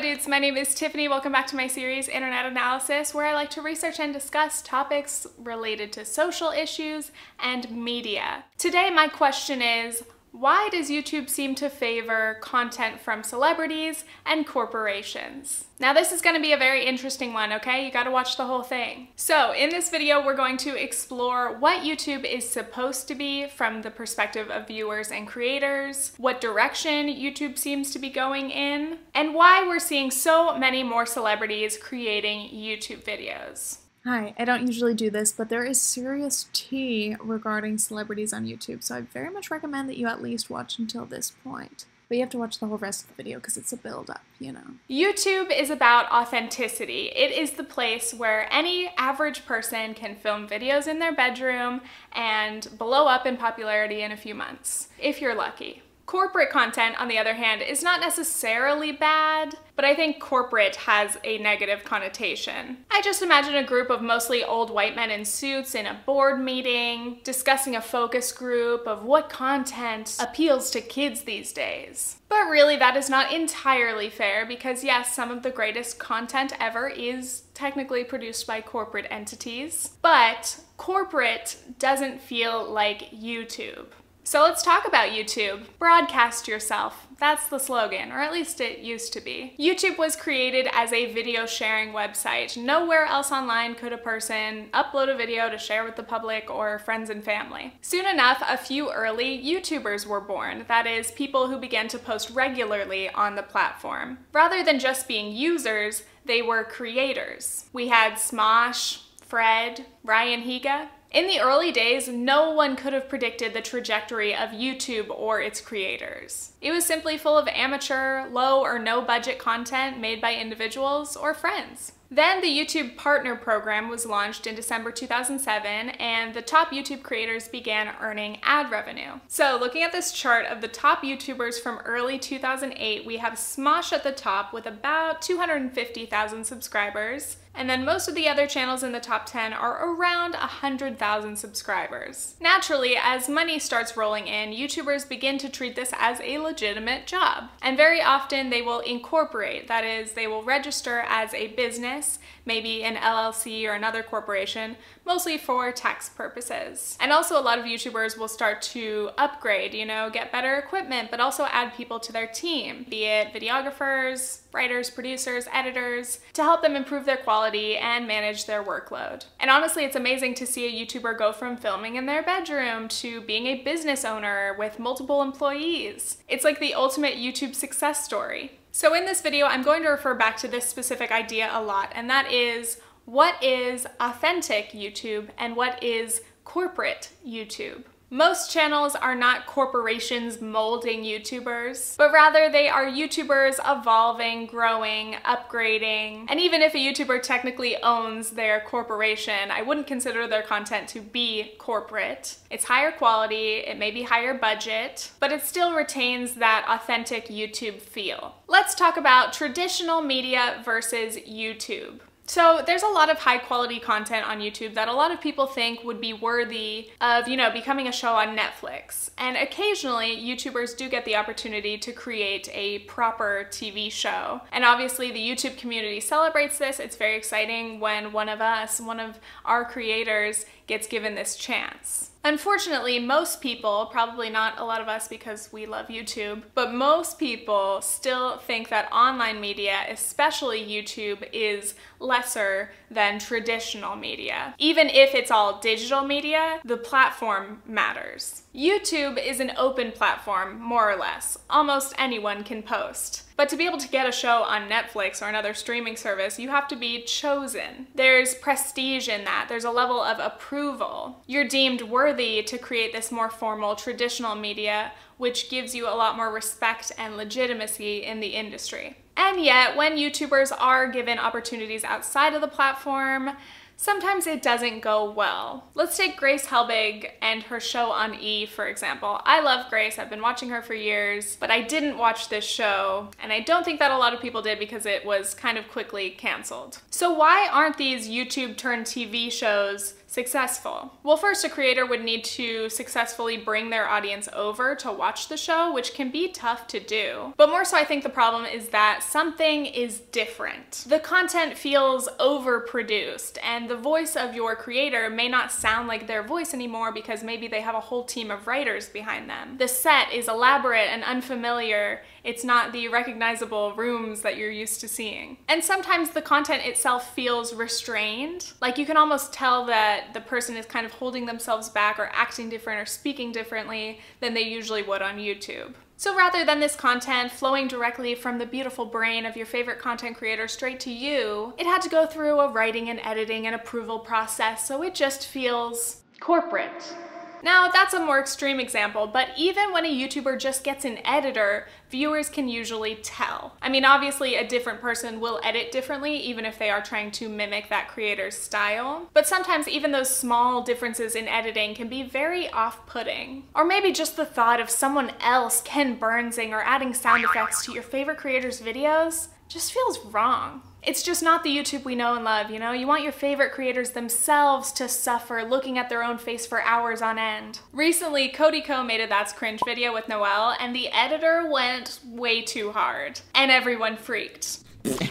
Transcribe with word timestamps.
dudes, 0.00 0.28
my 0.28 0.38
name 0.38 0.56
is 0.56 0.74
Tiffany. 0.74 1.08
Welcome 1.08 1.32
back 1.32 1.48
to 1.48 1.56
my 1.56 1.66
series, 1.66 2.08
Internet 2.08 2.46
Analysis, 2.46 3.12
where 3.12 3.26
I 3.26 3.34
like 3.34 3.50
to 3.50 3.62
research 3.62 3.98
and 3.98 4.12
discuss 4.12 4.62
topics 4.62 5.26
related 5.38 5.92
to 5.94 6.04
social 6.04 6.50
issues 6.50 7.10
and 7.40 7.68
media. 7.70 8.44
Today, 8.58 8.90
my 8.90 9.08
question 9.08 9.60
is 9.60 10.04
why 10.32 10.68
does 10.70 10.90
YouTube 10.90 11.28
seem 11.28 11.54
to 11.56 11.68
favor 11.68 12.38
content 12.40 13.00
from 13.00 13.22
celebrities 13.22 14.04
and 14.24 14.46
corporations? 14.46 15.64
Now 15.80 15.92
this 15.92 16.12
is 16.12 16.22
going 16.22 16.36
to 16.36 16.42
be 16.42 16.52
a 16.52 16.58
very 16.58 16.84
interesting 16.84 17.32
one, 17.32 17.52
okay? 17.54 17.84
You 17.84 17.92
got 17.92 18.04
to 18.04 18.10
watch 18.10 18.36
the 18.36 18.46
whole 18.46 18.62
thing. 18.62 19.08
So 19.16 19.52
in 19.52 19.70
this 19.70 19.90
video, 19.90 20.24
we're 20.24 20.36
going 20.36 20.56
to 20.58 20.80
explore 20.80 21.58
what 21.58 21.82
YouTube 21.82 22.24
is 22.24 22.48
supposed 22.48 23.08
to 23.08 23.14
be 23.14 23.48
from 23.48 23.82
the 23.82 23.90
perspective 23.90 24.50
of 24.50 24.66
viewers 24.66 25.10
and 25.10 25.26
creators, 25.26 26.12
what 26.18 26.40
direction 26.40 27.06
YouTube 27.06 27.58
seems 27.58 27.90
to 27.92 27.98
be 27.98 28.10
going 28.10 28.50
in, 28.50 28.98
and 29.14 29.34
why 29.34 29.66
we're 29.66 29.78
seeing 29.78 30.10
so 30.10 30.56
many 30.56 30.82
more 30.82 31.06
celebrities 31.06 31.78
creating 31.78 32.50
YouTube 32.50 33.04
videos. 33.04 33.78
Hi, 34.08 34.32
I 34.38 34.46
don't 34.46 34.66
usually 34.66 34.94
do 34.94 35.10
this, 35.10 35.32
but 35.32 35.50
there 35.50 35.66
is 35.66 35.78
serious 35.78 36.48
tea 36.54 37.14
regarding 37.20 37.76
celebrities 37.76 38.32
on 38.32 38.46
YouTube, 38.46 38.82
so 38.82 38.94
I 38.94 39.00
very 39.02 39.28
much 39.28 39.50
recommend 39.50 39.86
that 39.90 39.98
you 39.98 40.06
at 40.06 40.22
least 40.22 40.48
watch 40.48 40.78
until 40.78 41.04
this 41.04 41.34
point. 41.44 41.84
But 42.08 42.16
you 42.16 42.22
have 42.22 42.30
to 42.30 42.38
watch 42.38 42.58
the 42.58 42.68
whole 42.68 42.78
rest 42.78 43.02
of 43.02 43.08
the 43.08 43.22
video 43.22 43.36
because 43.36 43.58
it's 43.58 43.74
a 43.74 43.76
build 43.76 44.08
up, 44.08 44.22
you 44.40 44.50
know. 44.50 44.78
YouTube 44.88 45.54
is 45.54 45.68
about 45.68 46.10
authenticity. 46.10 47.10
It 47.14 47.32
is 47.32 47.50
the 47.50 47.64
place 47.64 48.14
where 48.14 48.50
any 48.50 48.90
average 48.96 49.44
person 49.44 49.92
can 49.92 50.16
film 50.16 50.48
videos 50.48 50.88
in 50.88 51.00
their 51.00 51.12
bedroom 51.12 51.82
and 52.12 52.66
blow 52.78 53.08
up 53.08 53.26
in 53.26 53.36
popularity 53.36 54.00
in 54.00 54.10
a 54.10 54.16
few 54.16 54.34
months, 54.34 54.88
if 54.98 55.20
you're 55.20 55.34
lucky. 55.34 55.82
Corporate 56.08 56.48
content, 56.48 56.98
on 56.98 57.08
the 57.08 57.18
other 57.18 57.34
hand, 57.34 57.60
is 57.60 57.82
not 57.82 58.00
necessarily 58.00 58.92
bad, 58.92 59.54
but 59.76 59.84
I 59.84 59.94
think 59.94 60.18
corporate 60.18 60.74
has 60.76 61.18
a 61.22 61.36
negative 61.36 61.84
connotation. 61.84 62.78
I 62.90 63.02
just 63.02 63.20
imagine 63.20 63.56
a 63.56 63.62
group 63.62 63.90
of 63.90 64.00
mostly 64.00 64.42
old 64.42 64.70
white 64.70 64.96
men 64.96 65.10
in 65.10 65.26
suits 65.26 65.74
in 65.74 65.84
a 65.84 66.00
board 66.06 66.40
meeting, 66.40 67.18
discussing 67.24 67.76
a 67.76 67.82
focus 67.82 68.32
group 68.32 68.86
of 68.86 69.04
what 69.04 69.28
content 69.28 70.16
appeals 70.18 70.70
to 70.70 70.80
kids 70.80 71.24
these 71.24 71.52
days. 71.52 72.16
But 72.30 72.48
really, 72.48 72.76
that 72.76 72.96
is 72.96 73.10
not 73.10 73.30
entirely 73.30 74.08
fair 74.08 74.46
because, 74.46 74.82
yes, 74.82 75.14
some 75.14 75.30
of 75.30 75.42
the 75.42 75.50
greatest 75.50 75.98
content 75.98 76.54
ever 76.58 76.88
is 76.88 77.42
technically 77.52 78.04
produced 78.04 78.46
by 78.46 78.62
corporate 78.62 79.06
entities, 79.10 79.90
but 80.00 80.58
corporate 80.78 81.58
doesn't 81.78 82.22
feel 82.22 82.64
like 82.64 83.10
YouTube. 83.10 83.88
So 84.28 84.42
let's 84.42 84.62
talk 84.62 84.86
about 84.86 85.12
YouTube. 85.12 85.62
Broadcast 85.78 86.46
yourself. 86.46 87.06
That's 87.18 87.48
the 87.48 87.58
slogan, 87.58 88.12
or 88.12 88.20
at 88.20 88.30
least 88.30 88.60
it 88.60 88.80
used 88.80 89.14
to 89.14 89.22
be. 89.22 89.54
YouTube 89.58 89.96
was 89.96 90.16
created 90.16 90.68
as 90.70 90.92
a 90.92 91.10
video 91.14 91.46
sharing 91.46 91.94
website. 91.94 92.54
Nowhere 92.54 93.06
else 93.06 93.32
online 93.32 93.74
could 93.74 93.94
a 93.94 93.96
person 93.96 94.68
upload 94.74 95.08
a 95.08 95.16
video 95.16 95.48
to 95.48 95.56
share 95.56 95.82
with 95.82 95.96
the 95.96 96.02
public 96.02 96.50
or 96.50 96.78
friends 96.78 97.08
and 97.08 97.24
family. 97.24 97.72
Soon 97.80 98.04
enough, 98.04 98.42
a 98.46 98.58
few 98.58 98.92
early 98.92 99.42
YouTubers 99.42 100.04
were 100.04 100.20
born, 100.20 100.66
that 100.68 100.86
is, 100.86 101.10
people 101.12 101.48
who 101.48 101.56
began 101.56 101.88
to 101.88 101.98
post 101.98 102.28
regularly 102.28 103.08
on 103.08 103.34
the 103.34 103.42
platform. 103.42 104.18
Rather 104.34 104.62
than 104.62 104.78
just 104.78 105.08
being 105.08 105.34
users, 105.34 106.02
they 106.26 106.42
were 106.42 106.64
creators. 106.64 107.64
We 107.72 107.88
had 107.88 108.16
Smosh, 108.16 109.04
Fred, 109.22 109.86
Ryan 110.04 110.42
Higa, 110.42 110.88
in 111.10 111.26
the 111.26 111.40
early 111.40 111.72
days, 111.72 112.06
no 112.06 112.50
one 112.50 112.76
could 112.76 112.92
have 112.92 113.08
predicted 113.08 113.54
the 113.54 113.62
trajectory 113.62 114.34
of 114.34 114.50
YouTube 114.50 115.08
or 115.08 115.40
its 115.40 115.60
creators. 115.60 116.52
It 116.60 116.70
was 116.70 116.84
simply 116.84 117.16
full 117.16 117.38
of 117.38 117.48
amateur, 117.48 118.28
low 118.28 118.60
or 118.60 118.78
no 118.78 119.00
budget 119.00 119.38
content 119.38 119.98
made 119.98 120.20
by 120.20 120.34
individuals 120.34 121.16
or 121.16 121.32
friends. 121.32 121.92
Then 122.10 122.40
the 122.40 122.48
YouTube 122.48 122.96
Partner 122.96 123.36
Program 123.36 123.88
was 123.88 124.06
launched 124.06 124.46
in 124.46 124.54
December 124.54 124.90
2007, 124.90 125.90
and 125.90 126.32
the 126.32 126.40
top 126.40 126.70
YouTube 126.70 127.02
creators 127.02 127.48
began 127.48 127.94
earning 128.00 128.38
ad 128.42 128.70
revenue. 128.70 129.20
So, 129.28 129.58
looking 129.60 129.82
at 129.82 129.92
this 129.92 130.12
chart 130.12 130.46
of 130.46 130.62
the 130.62 130.68
top 130.68 131.02
YouTubers 131.02 131.60
from 131.60 131.80
early 131.84 132.18
2008, 132.18 133.04
we 133.04 133.18
have 133.18 133.34
Smosh 133.34 133.92
at 133.92 134.04
the 134.04 134.12
top 134.12 134.54
with 134.54 134.64
about 134.64 135.20
250,000 135.20 136.44
subscribers. 136.44 137.36
And 137.54 137.68
then 137.68 137.84
most 137.84 138.08
of 138.08 138.14
the 138.14 138.28
other 138.28 138.46
channels 138.46 138.82
in 138.82 138.92
the 138.92 139.00
top 139.00 139.26
10 139.26 139.52
are 139.52 139.94
around 139.94 140.32
100,000 140.32 141.36
subscribers. 141.36 142.36
Naturally, 142.40 142.96
as 142.96 143.28
money 143.28 143.58
starts 143.58 143.96
rolling 143.96 144.26
in, 144.28 144.50
YouTubers 144.50 145.08
begin 145.08 145.38
to 145.38 145.48
treat 145.48 145.74
this 145.74 145.92
as 145.98 146.20
a 146.20 146.38
legitimate 146.38 147.06
job. 147.06 147.50
And 147.60 147.76
very 147.76 148.00
often 148.00 148.50
they 148.50 148.62
will 148.62 148.80
incorporate, 148.80 149.66
that 149.68 149.84
is, 149.84 150.12
they 150.12 150.26
will 150.26 150.42
register 150.42 151.04
as 151.08 151.34
a 151.34 151.48
business, 151.48 152.18
maybe 152.44 152.84
an 152.84 152.96
LLC 152.96 153.68
or 153.68 153.72
another 153.72 154.02
corporation, 154.02 154.76
mostly 155.08 155.38
for 155.38 155.72
tax 155.72 156.08
purposes. 156.10 156.96
And 157.00 157.10
also 157.10 157.40
a 157.40 157.42
lot 157.42 157.58
of 157.58 157.64
YouTubers 157.64 158.16
will 158.16 158.28
start 158.28 158.62
to 158.62 159.10
upgrade, 159.18 159.74
you 159.74 159.86
know, 159.86 160.10
get 160.10 160.30
better 160.30 160.56
equipment, 160.56 161.10
but 161.10 161.18
also 161.18 161.46
add 161.46 161.74
people 161.74 161.98
to 161.98 162.12
their 162.12 162.28
team, 162.28 162.86
be 162.88 163.04
it 163.06 163.32
videographers, 163.32 164.40
writers, 164.52 164.90
producers, 164.90 165.46
editors, 165.52 166.20
to 166.34 166.42
help 166.42 166.62
them 166.62 166.76
improve 166.76 167.06
their 167.06 167.16
quality 167.16 167.76
and 167.76 168.06
manage 168.06 168.44
their 168.44 168.62
workload. 168.62 169.24
And 169.40 169.50
honestly, 169.50 169.84
it's 169.84 169.96
amazing 169.96 170.34
to 170.34 170.46
see 170.46 170.66
a 170.66 170.86
YouTuber 170.86 171.18
go 171.18 171.32
from 171.32 171.56
filming 171.56 171.96
in 171.96 172.06
their 172.06 172.22
bedroom 172.22 172.86
to 172.88 173.22
being 173.22 173.46
a 173.46 173.62
business 173.62 174.04
owner 174.04 174.54
with 174.58 174.78
multiple 174.78 175.22
employees. 175.22 176.18
It's 176.28 176.44
like 176.44 176.60
the 176.60 176.74
ultimate 176.74 177.14
YouTube 177.14 177.54
success 177.54 178.04
story. 178.04 178.52
So 178.70 178.94
in 178.94 179.06
this 179.06 179.22
video, 179.22 179.46
I'm 179.46 179.62
going 179.62 179.82
to 179.82 179.88
refer 179.88 180.14
back 180.14 180.36
to 180.38 180.48
this 180.48 180.68
specific 180.68 181.10
idea 181.10 181.48
a 181.52 181.62
lot, 181.62 181.90
and 181.94 182.08
that 182.10 182.30
is 182.30 182.80
what 183.08 183.42
is 183.42 183.86
authentic 184.00 184.72
YouTube 184.72 185.28
and 185.38 185.56
what 185.56 185.82
is 185.82 186.20
corporate 186.44 187.08
YouTube. 187.26 187.84
Most 188.10 188.50
channels 188.50 188.94
are 188.94 189.14
not 189.14 189.46
corporations 189.46 190.42
molding 190.42 191.04
YouTubers, 191.04 191.96
but 191.96 192.12
rather 192.12 192.50
they 192.50 192.68
are 192.68 192.84
YouTubers 192.84 193.58
evolving, 193.66 194.44
growing, 194.44 195.16
upgrading. 195.24 196.26
And 196.28 196.38
even 196.38 196.60
if 196.60 196.74
a 196.74 196.78
YouTuber 196.78 197.22
technically 197.22 197.82
owns 197.82 198.30
their 198.30 198.60
corporation, 198.60 199.50
I 199.50 199.62
wouldn't 199.62 199.86
consider 199.86 200.28
their 200.28 200.42
content 200.42 200.88
to 200.90 201.00
be 201.00 201.54
corporate. 201.58 202.36
It's 202.50 202.64
higher 202.64 202.92
quality, 202.92 203.60
it 203.66 203.78
may 203.78 203.90
be 203.90 204.02
higher 204.02 204.34
budget, 204.34 205.12
but 205.18 205.32
it 205.32 205.42
still 205.42 205.74
retains 205.74 206.34
that 206.34 206.66
authentic 206.68 207.28
YouTube 207.28 207.80
feel. 207.80 208.34
Let's 208.48 208.74
talk 208.74 208.98
about 208.98 209.32
traditional 209.32 210.02
media 210.02 210.60
versus 210.62 211.16
YouTube. 211.16 212.00
So 212.28 212.62
there's 212.66 212.82
a 212.82 212.88
lot 212.88 213.08
of 213.08 213.18
high 213.18 213.38
quality 213.38 213.80
content 213.80 214.28
on 214.28 214.40
YouTube 214.40 214.74
that 214.74 214.86
a 214.86 214.92
lot 214.92 215.10
of 215.10 215.18
people 215.18 215.46
think 215.46 215.82
would 215.82 215.98
be 215.98 216.12
worthy 216.12 216.90
of, 217.00 217.26
you 217.26 217.38
know, 217.38 217.50
becoming 217.50 217.88
a 217.88 217.92
show 217.92 218.12
on 218.16 218.36
Netflix. 218.36 219.08
And 219.16 219.34
occasionally 219.34 220.14
YouTubers 220.14 220.76
do 220.76 220.90
get 220.90 221.06
the 221.06 221.16
opportunity 221.16 221.78
to 221.78 221.90
create 221.90 222.50
a 222.52 222.80
proper 222.80 223.46
TV 223.50 223.90
show. 223.90 224.42
And 224.52 224.62
obviously 224.62 225.10
the 225.10 225.18
YouTube 225.18 225.56
community 225.56 226.00
celebrates 226.00 226.58
this. 226.58 226.80
It's 226.80 226.96
very 226.96 227.16
exciting 227.16 227.80
when 227.80 228.12
one 228.12 228.28
of 228.28 228.42
us, 228.42 228.78
one 228.78 229.00
of 229.00 229.18
our 229.46 229.64
creators 229.64 230.44
gets 230.68 230.86
given 230.86 231.14
this 231.14 231.34
chance. 231.36 232.10
Unfortunately, 232.24 232.98
most 232.98 233.40
people, 233.40 233.88
probably 233.90 234.28
not 234.28 234.58
a 234.58 234.64
lot 234.64 234.80
of 234.80 234.88
us 234.88 235.08
because 235.08 235.50
we 235.52 235.66
love 235.66 235.86
YouTube, 235.88 236.42
but 236.54 236.74
most 236.74 237.18
people 237.18 237.80
still 237.80 238.36
think 238.38 238.68
that 238.68 238.92
online 238.92 239.40
media, 239.40 239.86
especially 239.88 240.60
YouTube, 240.60 241.26
is 241.32 241.74
lesser 242.00 242.70
than 242.90 243.18
traditional 243.18 243.96
media. 243.96 244.54
Even 244.58 244.88
if 244.88 245.14
it's 245.14 245.30
all 245.30 245.58
digital 245.60 246.04
media, 246.04 246.60
the 246.64 246.76
platform 246.76 247.62
matters. 247.66 248.42
YouTube 248.58 249.24
is 249.24 249.38
an 249.38 249.52
open 249.56 249.92
platform, 249.92 250.60
more 250.60 250.90
or 250.90 250.96
less. 250.96 251.38
Almost 251.48 251.94
anyone 251.96 252.42
can 252.42 252.64
post. 252.64 253.22
But 253.36 253.48
to 253.50 253.56
be 253.56 253.66
able 253.66 253.78
to 253.78 253.86
get 253.86 254.08
a 254.08 254.10
show 254.10 254.42
on 254.42 254.68
Netflix 254.68 255.22
or 255.22 255.28
another 255.28 255.54
streaming 255.54 255.96
service, 255.96 256.40
you 256.40 256.48
have 256.48 256.66
to 256.68 256.74
be 256.74 257.04
chosen. 257.04 257.86
There's 257.94 258.34
prestige 258.34 259.08
in 259.08 259.22
that, 259.26 259.46
there's 259.48 259.62
a 259.62 259.70
level 259.70 260.02
of 260.02 260.18
approval. 260.18 261.22
You're 261.28 261.46
deemed 261.46 261.82
worthy 261.82 262.42
to 262.42 262.58
create 262.58 262.92
this 262.92 263.12
more 263.12 263.30
formal 263.30 263.76
traditional 263.76 264.34
media, 264.34 264.90
which 265.18 265.50
gives 265.50 265.72
you 265.72 265.86
a 265.86 265.94
lot 265.94 266.16
more 266.16 266.32
respect 266.32 266.90
and 266.98 267.16
legitimacy 267.16 268.02
in 268.02 268.18
the 268.18 268.34
industry. 268.34 268.96
And 269.16 269.40
yet, 269.40 269.76
when 269.76 269.96
YouTubers 269.96 270.52
are 270.58 270.88
given 270.88 271.18
opportunities 271.18 271.84
outside 271.84 272.34
of 272.34 272.40
the 272.40 272.48
platform, 272.48 273.30
sometimes 273.78 274.26
it 274.26 274.42
doesn't 274.42 274.80
go 274.80 275.10
well. 275.10 275.68
Let's 275.74 275.96
take 275.96 276.18
Grace 276.18 276.46
Helbig 276.46 277.10
and 277.22 277.44
her 277.44 277.60
show 277.60 277.92
on 277.92 278.16
E, 278.16 278.44
for 278.44 278.66
example. 278.66 279.20
I 279.24 279.40
love 279.40 279.70
Grace, 279.70 279.98
I've 279.98 280.10
been 280.10 280.20
watching 280.20 280.50
her 280.50 280.60
for 280.60 280.74
years, 280.74 281.36
but 281.36 281.50
I 281.50 281.62
didn't 281.62 281.96
watch 281.96 282.28
this 282.28 282.44
show, 282.44 283.08
and 283.22 283.32
I 283.32 283.40
don't 283.40 283.64
think 283.64 283.78
that 283.78 283.92
a 283.92 283.96
lot 283.96 284.12
of 284.12 284.20
people 284.20 284.42
did 284.42 284.58
because 284.58 284.84
it 284.84 285.06
was 285.06 285.32
kind 285.32 285.56
of 285.56 285.68
quickly 285.68 286.10
canceled. 286.10 286.80
So 286.90 287.12
why 287.12 287.48
aren't 287.50 287.78
these 287.78 288.08
YouTube 288.08 288.56
turned 288.56 288.84
TV 288.84 289.30
shows 289.30 289.94
successful? 290.08 290.94
Well, 291.02 291.16
first, 291.16 291.44
a 291.44 291.48
creator 291.48 291.86
would 291.86 292.02
need 292.02 292.24
to 292.24 292.68
successfully 292.70 293.36
bring 293.36 293.70
their 293.70 293.86
audience 293.86 294.28
over 294.32 294.74
to 294.76 294.90
watch 294.90 295.28
the 295.28 295.36
show, 295.36 295.72
which 295.72 295.94
can 295.94 296.10
be 296.10 296.28
tough 296.28 296.66
to 296.68 296.80
do. 296.80 297.34
But 297.36 297.50
more 297.50 297.64
so, 297.64 297.76
I 297.76 297.84
think 297.84 298.02
the 298.02 298.08
problem 298.08 298.44
is 298.46 298.68
that 298.70 299.02
something 299.02 299.66
is 299.66 300.00
different. 300.00 300.84
The 300.88 300.98
content 300.98 301.56
feels 301.56 302.08
overproduced, 302.18 303.38
and 303.42 303.68
the 303.68 303.76
voice 303.76 304.16
of 304.16 304.34
your 304.34 304.56
creator 304.56 305.10
may 305.10 305.28
not 305.28 305.52
sound 305.52 305.86
like 305.86 306.06
their 306.06 306.22
voice 306.22 306.54
anymore 306.54 306.90
because 306.90 307.22
maybe 307.22 307.46
they 307.46 307.60
have 307.60 307.74
a 307.74 307.80
whole 307.80 308.04
team 308.04 308.30
of 308.30 308.46
writers 308.46 308.88
behind 308.88 309.28
them. 309.28 309.58
The 309.58 309.68
set 309.68 310.12
is 310.12 310.26
elaborate 310.26 310.88
and 310.90 311.04
unfamiliar. 311.04 312.02
It's 312.24 312.44
not 312.44 312.72
the 312.72 312.88
recognizable 312.88 313.72
rooms 313.74 314.22
that 314.22 314.36
you're 314.36 314.50
used 314.50 314.80
to 314.80 314.88
seeing. 314.88 315.38
And 315.48 315.62
sometimes 315.62 316.10
the 316.10 316.22
content 316.22 316.64
itself 316.64 317.14
feels 317.14 317.54
restrained. 317.54 318.52
Like 318.60 318.78
you 318.78 318.86
can 318.86 318.96
almost 318.96 319.32
tell 319.32 319.64
that 319.66 320.14
the 320.14 320.20
person 320.20 320.56
is 320.56 320.66
kind 320.66 320.86
of 320.86 320.92
holding 320.92 321.26
themselves 321.26 321.68
back 321.68 321.98
or 321.98 322.10
acting 322.12 322.48
different 322.48 322.80
or 322.80 322.86
speaking 322.86 323.32
differently 323.32 324.00
than 324.20 324.34
they 324.34 324.42
usually 324.42 324.82
would 324.82 325.02
on 325.02 325.18
YouTube. 325.18 325.74
So 326.00 326.14
rather 326.16 326.44
than 326.44 326.60
this 326.60 326.76
content 326.76 327.32
flowing 327.32 327.66
directly 327.66 328.14
from 328.14 328.38
the 328.38 328.46
beautiful 328.46 328.86
brain 328.86 329.26
of 329.26 329.36
your 329.36 329.46
favorite 329.46 329.80
content 329.80 330.16
creator 330.16 330.46
straight 330.46 330.78
to 330.80 330.92
you, 330.92 331.54
it 331.58 331.66
had 331.66 331.82
to 331.82 331.88
go 331.88 332.06
through 332.06 332.38
a 332.38 332.52
writing 332.52 332.88
and 332.88 333.00
editing 333.02 333.46
and 333.46 333.56
approval 333.56 333.98
process, 333.98 334.64
so 334.64 334.84
it 334.84 334.94
just 334.94 335.26
feels 335.26 336.02
corporate. 336.20 336.94
Now, 337.42 337.68
that's 337.68 337.94
a 337.94 338.00
more 338.00 338.20
extreme 338.20 338.60
example, 338.60 339.06
but 339.06 339.28
even 339.36 339.72
when 339.72 339.84
a 339.84 339.88
YouTuber 339.88 340.38
just 340.38 340.64
gets 340.64 340.84
an 340.84 340.98
editor, 341.04 341.66
viewers 341.90 342.28
can 342.28 342.48
usually 342.48 342.96
tell. 342.96 343.56
I 343.62 343.68
mean, 343.68 343.84
obviously, 343.84 344.36
a 344.36 344.46
different 344.46 344.80
person 344.80 345.20
will 345.20 345.40
edit 345.42 345.72
differently, 345.72 346.16
even 346.16 346.44
if 346.44 346.58
they 346.58 346.70
are 346.70 346.82
trying 346.82 347.10
to 347.12 347.28
mimic 347.28 347.68
that 347.68 347.88
creator's 347.88 348.36
style. 348.36 349.08
But 349.14 349.26
sometimes, 349.26 349.68
even 349.68 349.92
those 349.92 350.14
small 350.14 350.62
differences 350.62 351.14
in 351.14 351.28
editing 351.28 351.74
can 351.74 351.88
be 351.88 352.02
very 352.02 352.48
off 352.50 352.86
putting. 352.86 353.44
Or 353.54 353.64
maybe 353.64 353.92
just 353.92 354.16
the 354.16 354.26
thought 354.26 354.60
of 354.60 354.70
someone 354.70 355.12
else, 355.20 355.60
Ken 355.62 355.96
Burnsing, 355.96 356.52
or 356.52 356.62
adding 356.62 356.94
sound 356.94 357.24
effects 357.24 357.64
to 357.64 357.72
your 357.72 357.82
favorite 357.82 358.18
creator's 358.18 358.60
videos 358.60 359.28
just 359.48 359.72
feels 359.72 359.98
wrong. 360.06 360.62
It's 360.82 361.02
just 361.02 361.22
not 361.22 361.42
the 361.42 361.56
YouTube 361.56 361.84
we 361.84 361.96
know 361.96 362.14
and 362.14 362.24
love, 362.24 362.50
you 362.50 362.58
know? 362.58 362.72
You 362.72 362.86
want 362.86 363.02
your 363.02 363.12
favorite 363.12 363.52
creators 363.52 363.90
themselves 363.90 364.70
to 364.72 364.88
suffer 364.88 365.42
looking 365.42 365.76
at 365.76 365.88
their 365.88 366.04
own 366.04 366.18
face 366.18 366.46
for 366.46 366.62
hours 366.62 367.02
on 367.02 367.18
end. 367.18 367.60
Recently, 367.72 368.28
Cody 368.28 368.62
Ko 368.62 368.84
made 368.84 369.00
a 369.00 369.08
That's 369.08 369.32
Cringe 369.32 369.60
video 369.64 369.92
with 369.92 370.08
Noel, 370.08 370.56
and 370.60 370.74
the 370.74 370.88
editor 370.88 371.50
went 371.50 372.00
way 372.06 372.42
too 372.42 372.70
hard. 372.70 373.20
And 373.34 373.50
everyone 373.50 373.96
freaked. 373.96 374.60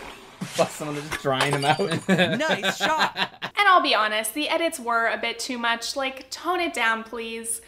Plus 0.58 0.74
someone 0.74 0.96
just 0.96 1.22
drying 1.22 1.52
them 1.52 1.66
out. 1.66 1.80
nice 2.08 2.78
shot. 2.78 3.12
And 3.44 3.68
I'll 3.68 3.84
be 3.84 3.94
honest, 3.94 4.34
the 4.34 4.50
edits 4.50 4.80
were 4.80 5.08
a 5.08 5.18
bit 5.18 5.38
too 5.38 5.60
much. 5.60 5.96
Like, 5.96 6.32
tone 6.32 6.60
it 6.60 6.74
down, 6.74 7.04
please. 7.04 7.62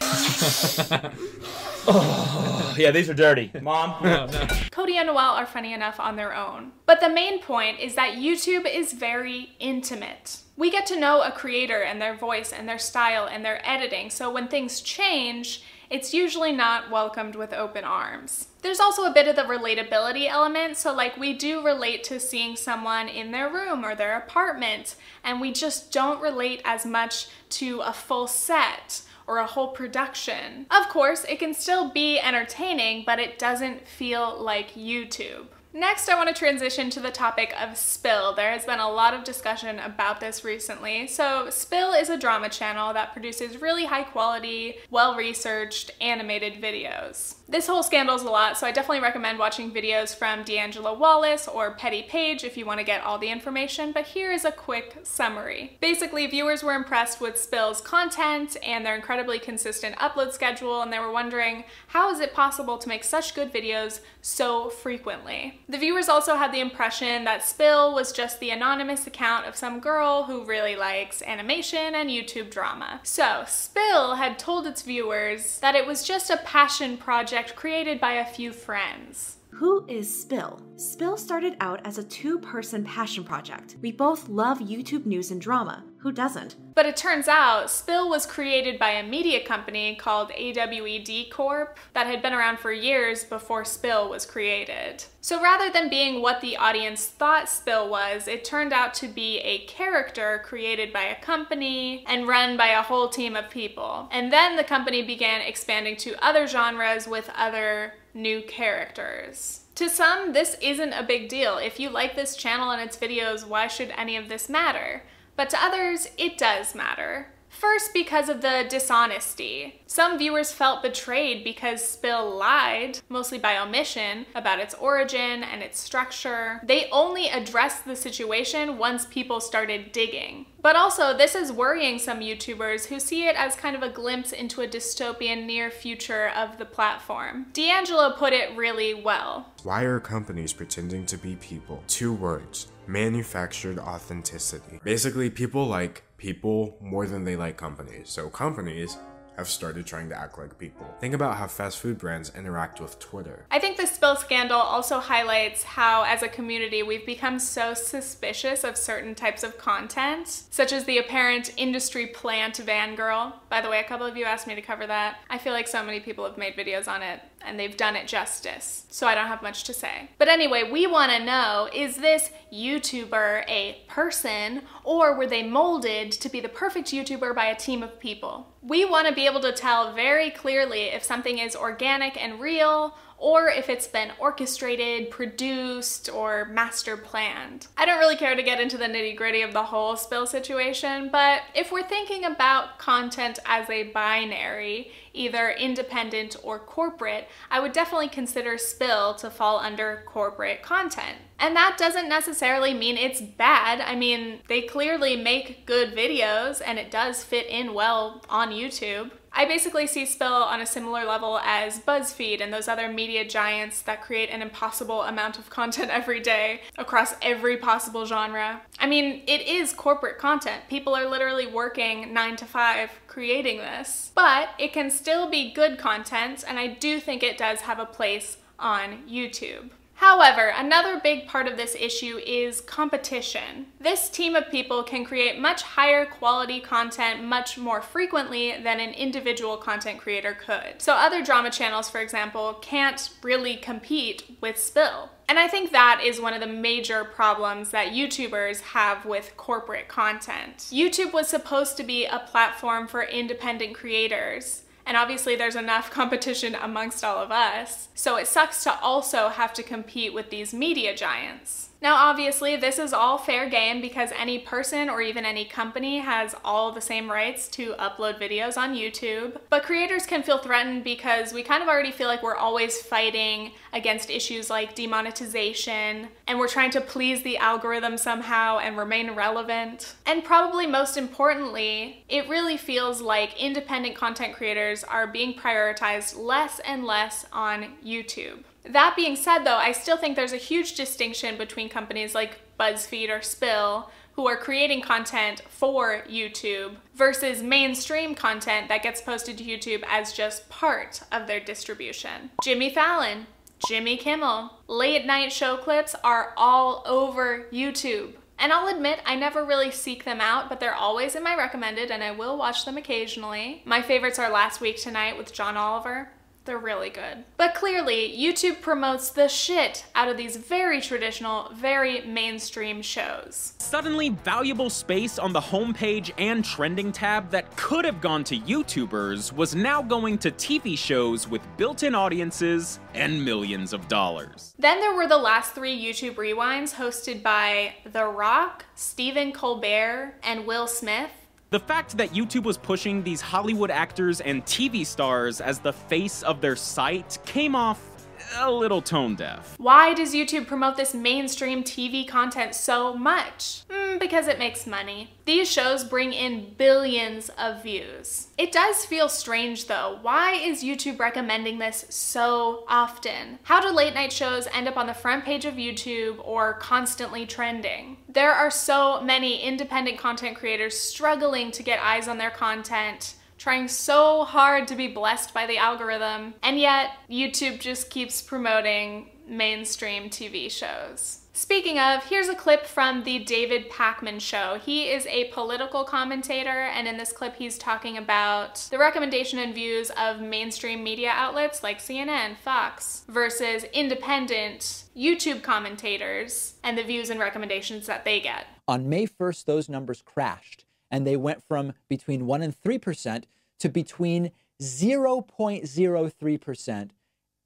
oh, 1.86 2.74
yeah, 2.76 2.90
these 2.90 3.08
are 3.08 3.14
dirty. 3.14 3.52
Mom. 3.60 4.02
No, 4.02 4.26
no. 4.26 4.46
Cody 4.72 4.96
and 4.96 5.06
Noel 5.06 5.34
are 5.34 5.46
funny 5.46 5.72
enough 5.72 6.00
on 6.00 6.16
their 6.16 6.34
own. 6.34 6.72
But 6.90 7.00
the 7.00 7.08
main 7.08 7.38
point 7.38 7.78
is 7.78 7.94
that 7.94 8.16
YouTube 8.16 8.68
is 8.68 8.94
very 8.94 9.52
intimate. 9.60 10.38
We 10.56 10.72
get 10.72 10.86
to 10.86 10.98
know 10.98 11.22
a 11.22 11.30
creator 11.30 11.84
and 11.84 12.02
their 12.02 12.16
voice 12.16 12.52
and 12.52 12.68
their 12.68 12.80
style 12.80 13.28
and 13.30 13.44
their 13.44 13.64
editing, 13.64 14.10
so 14.10 14.28
when 14.28 14.48
things 14.48 14.80
change, 14.80 15.62
it's 15.88 16.12
usually 16.12 16.50
not 16.50 16.90
welcomed 16.90 17.36
with 17.36 17.52
open 17.52 17.84
arms. 17.84 18.48
There's 18.62 18.80
also 18.80 19.04
a 19.04 19.14
bit 19.14 19.28
of 19.28 19.36
the 19.36 19.42
relatability 19.42 20.28
element, 20.28 20.78
so 20.78 20.92
like 20.92 21.16
we 21.16 21.32
do 21.32 21.64
relate 21.64 22.02
to 22.04 22.18
seeing 22.18 22.56
someone 22.56 23.06
in 23.06 23.30
their 23.30 23.48
room 23.48 23.84
or 23.84 23.94
their 23.94 24.16
apartment, 24.16 24.96
and 25.22 25.40
we 25.40 25.52
just 25.52 25.92
don't 25.92 26.20
relate 26.20 26.60
as 26.64 26.84
much 26.84 27.28
to 27.50 27.82
a 27.82 27.92
full 27.92 28.26
set 28.26 29.02
or 29.28 29.38
a 29.38 29.46
whole 29.46 29.68
production. 29.68 30.66
Of 30.72 30.88
course, 30.88 31.24
it 31.28 31.38
can 31.38 31.54
still 31.54 31.88
be 31.88 32.18
entertaining, 32.18 33.04
but 33.06 33.20
it 33.20 33.38
doesn't 33.38 33.86
feel 33.86 34.42
like 34.42 34.74
YouTube. 34.74 35.46
Next, 35.72 36.08
I 36.08 36.16
want 36.16 36.28
to 36.28 36.34
transition 36.34 36.90
to 36.90 37.00
the 37.00 37.12
topic 37.12 37.54
of 37.60 37.76
Spill. 37.76 38.34
There 38.34 38.50
has 38.50 38.64
been 38.64 38.80
a 38.80 38.90
lot 38.90 39.14
of 39.14 39.22
discussion 39.22 39.78
about 39.78 40.18
this 40.18 40.44
recently. 40.44 41.06
So, 41.06 41.48
Spill 41.48 41.92
is 41.92 42.10
a 42.10 42.16
drama 42.16 42.48
channel 42.48 42.92
that 42.92 43.12
produces 43.12 43.60
really 43.60 43.84
high 43.84 44.02
quality, 44.02 44.78
well 44.90 45.14
researched 45.14 45.92
animated 46.00 46.60
videos. 46.60 47.36
This 47.50 47.66
whole 47.66 47.82
scandal 47.82 48.14
is 48.14 48.22
a 48.22 48.30
lot, 48.30 48.56
so 48.56 48.64
I 48.64 48.70
definitely 48.70 49.00
recommend 49.00 49.36
watching 49.36 49.72
videos 49.72 50.14
from 50.14 50.44
D'Angelo 50.44 50.94
Wallace 50.94 51.48
or 51.48 51.72
Petty 51.72 52.04
Paige 52.04 52.44
if 52.44 52.56
you 52.56 52.64
want 52.64 52.78
to 52.78 52.86
get 52.86 53.02
all 53.02 53.18
the 53.18 53.28
information, 53.28 53.90
but 53.90 54.06
here 54.06 54.30
is 54.30 54.44
a 54.44 54.52
quick 54.52 54.98
summary. 55.02 55.76
Basically, 55.80 56.28
viewers 56.28 56.62
were 56.62 56.74
impressed 56.74 57.20
with 57.20 57.36
Spill's 57.36 57.80
content 57.80 58.56
and 58.64 58.86
their 58.86 58.94
incredibly 58.94 59.40
consistent 59.40 59.96
upload 59.96 60.32
schedule, 60.32 60.80
and 60.80 60.92
they 60.92 61.00
were 61.00 61.10
wondering 61.10 61.64
how 61.88 62.08
is 62.12 62.20
it 62.20 62.32
possible 62.32 62.78
to 62.78 62.88
make 62.88 63.02
such 63.02 63.34
good 63.34 63.52
videos 63.52 63.98
so 64.22 64.70
frequently? 64.70 65.60
The 65.68 65.78
viewers 65.78 66.08
also 66.08 66.36
had 66.36 66.52
the 66.52 66.60
impression 66.60 67.24
that 67.24 67.44
Spill 67.44 67.92
was 67.92 68.12
just 68.12 68.38
the 68.38 68.50
anonymous 68.50 69.08
account 69.08 69.46
of 69.46 69.56
some 69.56 69.80
girl 69.80 70.22
who 70.22 70.44
really 70.44 70.76
likes 70.76 71.20
animation 71.20 71.96
and 71.96 72.10
YouTube 72.10 72.52
drama. 72.52 73.00
So, 73.02 73.42
Spill 73.48 74.14
had 74.14 74.38
told 74.38 74.68
its 74.68 74.82
viewers 74.82 75.58
that 75.58 75.74
it 75.74 75.84
was 75.84 76.04
just 76.04 76.30
a 76.30 76.36
passion 76.36 76.96
project 76.96 77.39
created 77.48 78.00
by 78.00 78.14
a 78.14 78.24
few 78.24 78.52
friends. 78.52 79.38
Who 79.50 79.86
is 79.88 80.22
Spill? 80.22 80.62
Spill 80.76 81.16
started 81.16 81.56
out 81.60 81.80
as 81.84 81.98
a 81.98 82.04
two 82.04 82.38
person 82.38 82.84
passion 82.84 83.24
project. 83.24 83.76
We 83.80 83.92
both 83.92 84.28
love 84.28 84.58
YouTube 84.58 85.06
news 85.06 85.30
and 85.30 85.40
drama. 85.40 85.84
Who 86.00 86.12
doesn't? 86.12 86.56
But 86.74 86.86
it 86.86 86.96
turns 86.96 87.28
out 87.28 87.70
Spill 87.70 88.08
was 88.08 88.24
created 88.24 88.78
by 88.78 88.92
a 88.92 89.06
media 89.06 89.44
company 89.44 89.96
called 89.96 90.30
AWED 90.30 91.30
Corp 91.30 91.76
that 91.92 92.06
had 92.06 92.22
been 92.22 92.32
around 92.32 92.58
for 92.58 92.72
years 92.72 93.22
before 93.22 93.66
Spill 93.66 94.08
was 94.08 94.24
created. 94.24 95.04
So 95.20 95.42
rather 95.42 95.70
than 95.70 95.90
being 95.90 96.22
what 96.22 96.40
the 96.40 96.56
audience 96.56 97.06
thought 97.06 97.50
Spill 97.50 97.90
was, 97.90 98.28
it 98.28 98.46
turned 98.46 98.72
out 98.72 98.94
to 98.94 99.08
be 99.08 99.40
a 99.40 99.66
character 99.66 100.40
created 100.42 100.90
by 100.90 101.02
a 101.02 101.20
company 101.20 102.02
and 102.06 102.26
run 102.26 102.56
by 102.56 102.68
a 102.68 102.82
whole 102.82 103.10
team 103.10 103.36
of 103.36 103.50
people. 103.50 104.08
And 104.10 104.32
then 104.32 104.56
the 104.56 104.64
company 104.64 105.02
began 105.02 105.42
expanding 105.42 105.96
to 105.98 106.24
other 106.24 106.46
genres 106.46 107.06
with 107.06 107.30
other 107.36 107.92
new 108.14 108.40
characters. 108.40 109.64
To 109.74 109.90
some, 109.90 110.32
this 110.32 110.56
isn't 110.62 110.94
a 110.94 111.02
big 111.02 111.28
deal. 111.28 111.58
If 111.58 111.78
you 111.78 111.90
like 111.90 112.16
this 112.16 112.36
channel 112.36 112.70
and 112.70 112.80
its 112.80 112.96
videos, 112.96 113.46
why 113.46 113.66
should 113.66 113.90
any 113.90 114.16
of 114.16 114.30
this 114.30 114.48
matter? 114.48 115.02
But 115.40 115.48
to 115.48 115.64
others, 115.64 116.06
it 116.18 116.36
does 116.36 116.74
matter. 116.74 117.28
First, 117.60 117.92
because 117.92 118.30
of 118.30 118.40
the 118.40 118.64
dishonesty. 118.70 119.82
Some 119.86 120.16
viewers 120.16 120.50
felt 120.50 120.82
betrayed 120.82 121.44
because 121.44 121.86
Spill 121.86 122.34
lied, 122.34 123.00
mostly 123.10 123.38
by 123.38 123.58
omission, 123.58 124.24
about 124.34 124.60
its 124.60 124.72
origin 124.72 125.44
and 125.44 125.62
its 125.62 125.78
structure. 125.78 126.62
They 126.64 126.88
only 126.90 127.28
addressed 127.28 127.84
the 127.84 127.96
situation 127.96 128.78
once 128.78 129.04
people 129.04 129.40
started 129.40 129.92
digging. 129.92 130.46
But 130.62 130.74
also, 130.74 131.14
this 131.14 131.34
is 131.34 131.52
worrying 131.52 131.98
some 131.98 132.20
YouTubers 132.20 132.86
who 132.86 132.98
see 132.98 133.26
it 133.26 133.36
as 133.36 133.56
kind 133.56 133.76
of 133.76 133.82
a 133.82 133.90
glimpse 133.90 134.32
into 134.32 134.62
a 134.62 134.66
dystopian 134.66 135.44
near 135.44 135.70
future 135.70 136.30
of 136.30 136.56
the 136.56 136.64
platform. 136.64 137.46
D'Angelo 137.52 138.12
put 138.16 138.32
it 138.32 138.56
really 138.56 138.94
well. 138.94 139.52
Why 139.64 139.82
are 139.82 140.00
companies 140.00 140.54
pretending 140.54 141.04
to 141.06 141.18
be 141.18 141.36
people? 141.36 141.84
Two 141.88 142.14
words 142.14 142.68
manufactured 142.86 143.78
authenticity. 143.78 144.80
Basically, 144.82 145.30
people 145.30 145.66
like 145.66 146.02
people 146.20 146.76
more 146.82 147.06
than 147.06 147.24
they 147.24 147.34
like 147.34 147.56
companies. 147.56 148.10
So, 148.10 148.28
companies 148.28 148.98
have 149.36 149.48
started 149.48 149.86
trying 149.86 150.10
to 150.10 150.14
act 150.14 150.36
like 150.36 150.58
people. 150.58 150.86
Think 151.00 151.14
about 151.14 151.36
how 151.36 151.46
fast 151.46 151.78
food 151.78 151.96
brands 151.96 152.30
interact 152.36 152.78
with 152.78 152.98
Twitter. 152.98 153.46
I 153.50 153.58
think 153.58 153.78
the 153.78 153.86
spill 153.86 154.16
scandal 154.16 154.58
also 154.58 154.98
highlights 154.98 155.62
how, 155.62 156.02
as 156.02 156.22
a 156.22 156.28
community, 156.28 156.82
we've 156.82 157.06
become 157.06 157.38
so 157.38 157.72
suspicious 157.72 158.64
of 158.64 158.76
certain 158.76 159.14
types 159.14 159.42
of 159.42 159.56
content, 159.56 160.28
such 160.28 160.74
as 160.74 160.84
the 160.84 160.98
apparent 160.98 161.54
industry 161.56 162.06
plant 162.06 162.58
van 162.58 162.94
girl. 162.94 163.40
By 163.48 163.62
the 163.62 163.70
way, 163.70 163.80
a 163.80 163.84
couple 163.84 164.06
of 164.06 164.14
you 164.14 164.26
asked 164.26 164.46
me 164.46 164.54
to 164.56 164.62
cover 164.62 164.86
that. 164.86 165.20
I 165.30 165.38
feel 165.38 165.54
like 165.54 165.68
so 165.68 165.82
many 165.82 166.00
people 166.00 166.24
have 166.26 166.36
made 166.36 166.54
videos 166.54 166.86
on 166.86 167.02
it 167.02 167.20
and 167.42 167.58
they've 167.58 167.76
done 167.76 167.96
it 167.96 168.06
justice, 168.06 168.86
so 168.90 169.06
I 169.06 169.14
don't 169.14 169.28
have 169.28 169.42
much 169.42 169.64
to 169.64 169.74
say. 169.74 170.10
But 170.18 170.28
anyway, 170.28 170.70
we 170.70 170.86
want 170.86 171.12
to 171.12 171.24
know 171.24 171.68
is 171.72 171.96
this 171.96 172.30
YouTuber 172.52 173.44
a 173.48 173.82
person 173.88 174.62
or 174.84 175.16
were 175.16 175.26
they 175.26 175.42
molded 175.42 176.12
to 176.12 176.28
be 176.28 176.40
the 176.40 176.48
perfect 176.48 176.88
YouTuber 176.88 177.34
by 177.34 177.46
a 177.46 177.56
team 177.56 177.82
of 177.82 177.98
people? 177.98 178.46
We 178.62 178.84
want 178.84 179.08
to 179.08 179.14
be 179.14 179.26
able 179.26 179.40
to 179.40 179.52
tell 179.52 179.94
very 179.94 180.30
clearly 180.30 180.84
if 180.84 181.02
something 181.02 181.38
is 181.38 181.56
organic 181.56 182.22
and 182.22 182.40
real 182.40 182.94
or 183.20 183.50
if 183.50 183.68
it's 183.68 183.86
been 183.86 184.10
orchestrated, 184.18 185.10
produced, 185.10 186.08
or 186.08 186.46
master 186.46 186.96
planned. 186.96 187.68
I 187.76 187.84
don't 187.84 187.98
really 187.98 188.16
care 188.16 188.34
to 188.34 188.42
get 188.42 188.60
into 188.60 188.78
the 188.78 188.86
nitty 188.86 189.14
gritty 189.14 189.42
of 189.42 189.52
the 189.52 189.62
whole 189.62 189.94
spill 189.94 190.26
situation, 190.26 191.10
but 191.12 191.42
if 191.54 191.70
we're 191.70 191.86
thinking 191.86 192.24
about 192.24 192.78
content 192.78 193.38
as 193.44 193.68
a 193.68 193.84
binary, 193.84 194.90
either 195.12 195.50
independent 195.50 196.36
or 196.42 196.58
corporate, 196.58 197.28
I 197.50 197.60
would 197.60 197.72
definitely 197.72 198.08
consider 198.08 198.56
Spill 198.56 199.14
to 199.16 199.30
fall 199.30 199.58
under 199.58 200.02
corporate 200.06 200.62
content. 200.62 201.18
And 201.38 201.56
that 201.56 201.76
doesn't 201.78 202.08
necessarily 202.08 202.74
mean 202.74 202.96
it's 202.96 203.20
bad. 203.20 203.80
I 203.80 203.96
mean, 203.96 204.40
they 204.48 204.62
clearly 204.62 205.16
make 205.16 205.66
good 205.66 205.94
videos 205.94 206.62
and 206.64 206.78
it 206.78 206.90
does 206.90 207.24
fit 207.24 207.46
in 207.46 207.74
well 207.74 208.22
on 208.28 208.50
YouTube. 208.50 209.10
I 209.32 209.46
basically 209.46 209.86
see 209.86 210.06
Spill 210.06 210.32
on 210.32 210.60
a 210.60 210.66
similar 210.66 211.04
level 211.04 211.38
as 211.44 211.78
BuzzFeed 211.78 212.40
and 212.40 212.52
those 212.52 212.68
other 212.68 212.88
media 212.88 213.24
giants 213.26 213.82
that 213.82 214.02
create 214.02 214.30
an 214.30 214.42
impossible 214.42 215.02
amount 215.02 215.38
of 215.38 215.48
content 215.50 215.90
every 215.92 216.20
day 216.20 216.62
across 216.76 217.14
every 217.22 217.56
possible 217.56 218.04
genre. 218.06 218.62
I 218.78 218.86
mean, 218.86 219.22
it 219.26 219.42
is 219.42 219.72
corporate 219.72 220.18
content. 220.18 220.62
People 220.68 220.94
are 220.94 221.08
literally 221.08 221.46
working 221.46 222.12
nine 222.12 222.36
to 222.36 222.44
five 222.44 222.90
creating 223.06 223.58
this, 223.58 224.12
but 224.14 224.50
it 224.58 224.72
can 224.72 224.90
still 224.90 225.30
be 225.30 225.52
good 225.52 225.78
content, 225.78 226.44
and 226.46 226.58
I 226.58 226.66
do 226.66 227.00
think 227.00 227.22
it 227.22 227.38
does 227.38 227.60
have 227.62 227.78
a 227.78 227.86
place 227.86 228.38
on 228.58 229.04
YouTube. 229.08 229.70
However, 230.00 230.54
another 230.56 230.98
big 230.98 231.26
part 231.26 231.46
of 231.46 231.58
this 231.58 231.76
issue 231.78 232.16
is 232.24 232.62
competition. 232.62 233.66
This 233.78 234.08
team 234.08 234.34
of 234.34 234.50
people 234.50 234.82
can 234.82 235.04
create 235.04 235.38
much 235.38 235.60
higher 235.60 236.06
quality 236.06 236.58
content 236.58 237.22
much 237.22 237.58
more 237.58 237.82
frequently 237.82 238.52
than 238.62 238.80
an 238.80 238.94
individual 238.94 239.58
content 239.58 239.98
creator 240.00 240.32
could. 240.32 240.76
So 240.80 240.94
other 240.94 241.22
drama 241.22 241.50
channels, 241.50 241.90
for 241.90 242.00
example, 242.00 242.54
can't 242.62 243.10
really 243.22 243.56
compete 243.56 244.38
with 244.40 244.58
Spill. 244.58 245.10
And 245.28 245.38
I 245.38 245.48
think 245.48 245.70
that 245.70 246.00
is 246.02 246.18
one 246.18 246.32
of 246.32 246.40
the 246.40 246.46
major 246.46 247.04
problems 247.04 247.68
that 247.72 247.88
YouTubers 247.88 248.62
have 248.62 249.04
with 249.04 249.36
corporate 249.36 249.88
content. 249.88 250.70
YouTube 250.72 251.12
was 251.12 251.28
supposed 251.28 251.76
to 251.76 251.84
be 251.84 252.06
a 252.06 252.20
platform 252.20 252.88
for 252.88 253.02
independent 253.02 253.74
creators. 253.74 254.62
And 254.86 254.96
obviously, 254.96 255.36
there's 255.36 255.56
enough 255.56 255.90
competition 256.00 256.54
amongst 256.54 257.04
all 257.04 257.22
of 257.22 257.30
us. 257.30 257.88
So 257.94 258.16
it 258.16 258.26
sucks 258.26 258.62
to 258.64 258.78
also 258.80 259.28
have 259.28 259.52
to 259.54 259.62
compete 259.62 260.14
with 260.14 260.30
these 260.30 260.54
media 260.54 260.94
giants. 260.94 261.69
Now, 261.82 261.96
obviously, 261.96 262.56
this 262.56 262.78
is 262.78 262.92
all 262.92 263.16
fair 263.16 263.48
game 263.48 263.80
because 263.80 264.10
any 264.14 264.38
person 264.38 264.90
or 264.90 265.00
even 265.00 265.24
any 265.24 265.46
company 265.46 266.00
has 266.00 266.34
all 266.44 266.72
the 266.72 266.80
same 266.80 267.10
rights 267.10 267.48
to 267.48 267.72
upload 267.74 268.20
videos 268.20 268.58
on 268.58 268.74
YouTube. 268.74 269.40
But 269.48 269.62
creators 269.62 270.04
can 270.04 270.22
feel 270.22 270.38
threatened 270.38 270.84
because 270.84 271.32
we 271.32 271.42
kind 271.42 271.62
of 271.62 271.70
already 271.70 271.90
feel 271.90 272.08
like 272.08 272.22
we're 272.22 272.36
always 272.36 272.82
fighting 272.82 273.52
against 273.72 274.10
issues 274.10 274.50
like 274.50 274.74
demonetization 274.74 276.08
and 276.26 276.38
we're 276.38 276.48
trying 276.48 276.70
to 276.72 276.82
please 276.82 277.22
the 277.22 277.38
algorithm 277.38 277.96
somehow 277.96 278.58
and 278.58 278.76
remain 278.76 279.12
relevant. 279.12 279.94
And 280.04 280.22
probably 280.22 280.66
most 280.66 280.98
importantly, 280.98 282.04
it 282.10 282.28
really 282.28 282.58
feels 282.58 283.00
like 283.00 283.40
independent 283.40 283.96
content 283.96 284.34
creators 284.34 284.84
are 284.84 285.06
being 285.06 285.32
prioritized 285.32 286.18
less 286.18 286.60
and 286.60 286.84
less 286.84 287.24
on 287.32 287.72
YouTube. 287.82 288.44
That 288.64 288.94
being 288.96 289.16
said, 289.16 289.44
though, 289.44 289.56
I 289.56 289.72
still 289.72 289.96
think 289.96 290.16
there's 290.16 290.32
a 290.32 290.38
huge 290.38 290.74
distinction 290.74 291.38
between 291.38 291.68
companies 291.68 292.14
like 292.14 292.40
BuzzFeed 292.58 293.10
or 293.10 293.22
Spill 293.22 293.90
who 294.12 294.28
are 294.28 294.36
creating 294.36 294.82
content 294.82 295.42
for 295.48 296.02
YouTube 296.08 296.76
versus 296.94 297.42
mainstream 297.42 298.14
content 298.14 298.68
that 298.68 298.82
gets 298.82 299.00
posted 299.00 299.38
to 299.38 299.44
YouTube 299.44 299.82
as 299.88 300.12
just 300.12 300.48
part 300.50 301.02
of 301.10 301.26
their 301.26 301.40
distribution. 301.40 302.30
Jimmy 302.42 302.68
Fallon, 302.68 303.26
Jimmy 303.66 303.96
Kimmel, 303.96 304.50
late 304.66 305.06
night 305.06 305.32
show 305.32 305.56
clips 305.56 305.94
are 306.04 306.34
all 306.36 306.82
over 306.86 307.46
YouTube. 307.52 308.12
And 308.38 308.52
I'll 308.52 308.74
admit, 308.74 309.00
I 309.04 309.16
never 309.16 309.44
really 309.44 309.70
seek 309.70 310.04
them 310.04 310.20
out, 310.20 310.48
but 310.48 310.60
they're 310.60 310.74
always 310.74 311.14
in 311.14 311.22
my 311.22 311.36
recommended 311.36 311.90
and 311.90 312.02
I 312.02 312.10
will 312.10 312.38
watch 312.38 312.64
them 312.64 312.78
occasionally. 312.78 313.62
My 313.66 313.82
favorites 313.82 314.18
are 314.18 314.30
Last 314.30 314.62
Week 314.62 314.78
Tonight 314.78 315.18
with 315.18 315.32
John 315.32 315.58
Oliver. 315.58 316.10
They're 316.44 316.58
really 316.58 316.90
good. 316.90 317.24
But 317.36 317.54
clearly, 317.54 318.16
YouTube 318.18 318.60
promotes 318.60 319.10
the 319.10 319.28
shit 319.28 319.84
out 319.94 320.08
of 320.08 320.16
these 320.16 320.36
very 320.36 320.80
traditional, 320.80 321.50
very 321.54 322.00
mainstream 322.02 322.82
shows. 322.82 323.54
Suddenly, 323.58 324.08
valuable 324.08 324.70
space 324.70 325.18
on 325.18 325.32
the 325.32 325.40
homepage 325.40 326.10
and 326.18 326.44
trending 326.44 326.92
tab 326.92 327.30
that 327.30 327.54
could 327.56 327.84
have 327.84 328.00
gone 328.00 328.24
to 328.24 328.38
YouTubers 328.38 329.32
was 329.32 329.54
now 329.54 329.82
going 329.82 330.18
to 330.18 330.30
TV 330.30 330.76
shows 330.76 331.28
with 331.28 331.42
built 331.56 331.82
in 331.82 331.94
audiences 331.94 332.80
and 332.94 333.22
millions 333.22 333.72
of 333.72 333.86
dollars. 333.88 334.54
Then 334.58 334.80
there 334.80 334.94
were 334.94 335.06
the 335.06 335.18
last 335.18 335.54
three 335.54 335.78
YouTube 335.78 336.14
rewinds 336.14 336.74
hosted 336.74 337.22
by 337.22 337.74
The 337.84 338.06
Rock, 338.06 338.64
Stephen 338.74 339.32
Colbert, 339.32 340.14
and 340.22 340.46
Will 340.46 340.66
Smith. 340.66 341.10
The 341.50 341.58
fact 341.58 341.96
that 341.96 342.10
YouTube 342.10 342.44
was 342.44 342.56
pushing 342.56 343.02
these 343.02 343.20
Hollywood 343.20 343.72
actors 343.72 344.20
and 344.20 344.44
TV 344.44 344.86
stars 344.86 345.40
as 345.40 345.58
the 345.58 345.72
face 345.72 346.22
of 346.22 346.40
their 346.40 346.54
site 346.54 347.18
came 347.26 347.56
off 347.56 347.89
a 348.36 348.50
little 348.50 348.82
tone 348.82 349.14
deaf. 349.16 349.54
Why 349.58 349.94
does 349.94 350.14
YouTube 350.14 350.46
promote 350.46 350.76
this 350.76 350.94
mainstream 350.94 351.62
TV 351.62 352.06
content 352.06 352.54
so 352.54 352.94
much? 352.94 353.62
Mm, 353.68 353.98
because 353.98 354.26
it 354.28 354.38
makes 354.38 354.66
money. 354.66 355.14
These 355.24 355.50
shows 355.50 355.84
bring 355.84 356.12
in 356.12 356.54
billions 356.54 357.28
of 357.30 357.62
views. 357.62 358.28
It 358.38 358.52
does 358.52 358.84
feel 358.84 359.08
strange 359.08 359.66
though. 359.66 359.98
Why 360.02 360.32
is 360.32 360.64
YouTube 360.64 360.98
recommending 360.98 361.58
this 361.58 361.86
so 361.88 362.64
often? 362.68 363.38
How 363.44 363.60
do 363.60 363.68
late 363.68 363.94
night 363.94 364.12
shows 364.12 364.48
end 364.52 364.68
up 364.68 364.76
on 364.76 364.86
the 364.86 364.94
front 364.94 365.24
page 365.24 365.44
of 365.44 365.54
YouTube 365.54 366.16
or 366.24 366.54
constantly 366.54 367.26
trending? 367.26 367.96
There 368.08 368.32
are 368.32 368.50
so 368.50 369.00
many 369.00 369.42
independent 369.42 369.98
content 369.98 370.36
creators 370.36 370.78
struggling 370.78 371.50
to 371.52 371.62
get 371.62 371.80
eyes 371.80 372.08
on 372.08 372.18
their 372.18 372.30
content 372.30 373.14
trying 373.40 373.66
so 373.66 374.22
hard 374.24 374.68
to 374.68 374.76
be 374.76 374.86
blessed 374.86 375.32
by 375.32 375.46
the 375.46 375.56
algorithm, 375.56 376.34
and 376.42 376.60
yet 376.60 376.90
YouTube 377.10 377.58
just 377.58 377.88
keeps 377.88 378.20
promoting 378.20 379.08
mainstream 379.26 380.10
TV 380.10 380.50
shows. 380.50 381.16
Speaking 381.32 381.78
of, 381.78 382.04
here's 382.04 382.28
a 382.28 382.34
clip 382.34 382.66
from 382.66 383.02
the 383.04 383.20
David 383.20 383.70
Pakman 383.70 384.20
show. 384.20 384.58
He 384.62 384.90
is 384.90 385.06
a 385.06 385.30
political 385.32 385.84
commentator, 385.84 386.50
and 386.50 386.86
in 386.86 386.98
this 386.98 387.12
clip, 387.12 387.36
he's 387.36 387.56
talking 387.56 387.96
about 387.96 388.56
the 388.70 388.76
recommendation 388.76 389.38
and 389.38 389.54
views 389.54 389.90
of 389.96 390.20
mainstream 390.20 390.84
media 390.84 391.10
outlets 391.14 391.62
like 391.62 391.78
CNN, 391.78 392.36
Fox, 392.36 393.06
versus 393.08 393.64
independent 393.72 394.84
YouTube 394.94 395.42
commentators 395.42 396.56
and 396.62 396.76
the 396.76 396.84
views 396.84 397.08
and 397.08 397.18
recommendations 397.18 397.86
that 397.86 398.04
they 398.04 398.20
get. 398.20 398.44
On 398.68 398.90
May 398.90 399.06
1st, 399.06 399.46
those 399.46 399.68
numbers 399.70 400.02
crashed 400.04 400.66
and 400.90 401.06
they 401.06 401.16
went 401.16 401.44
from 401.46 401.74
between 401.88 402.26
1 402.26 402.42
and 402.42 402.60
3% 402.60 403.24
to 403.60 403.68
between 403.68 404.32
0.03% 404.60 406.90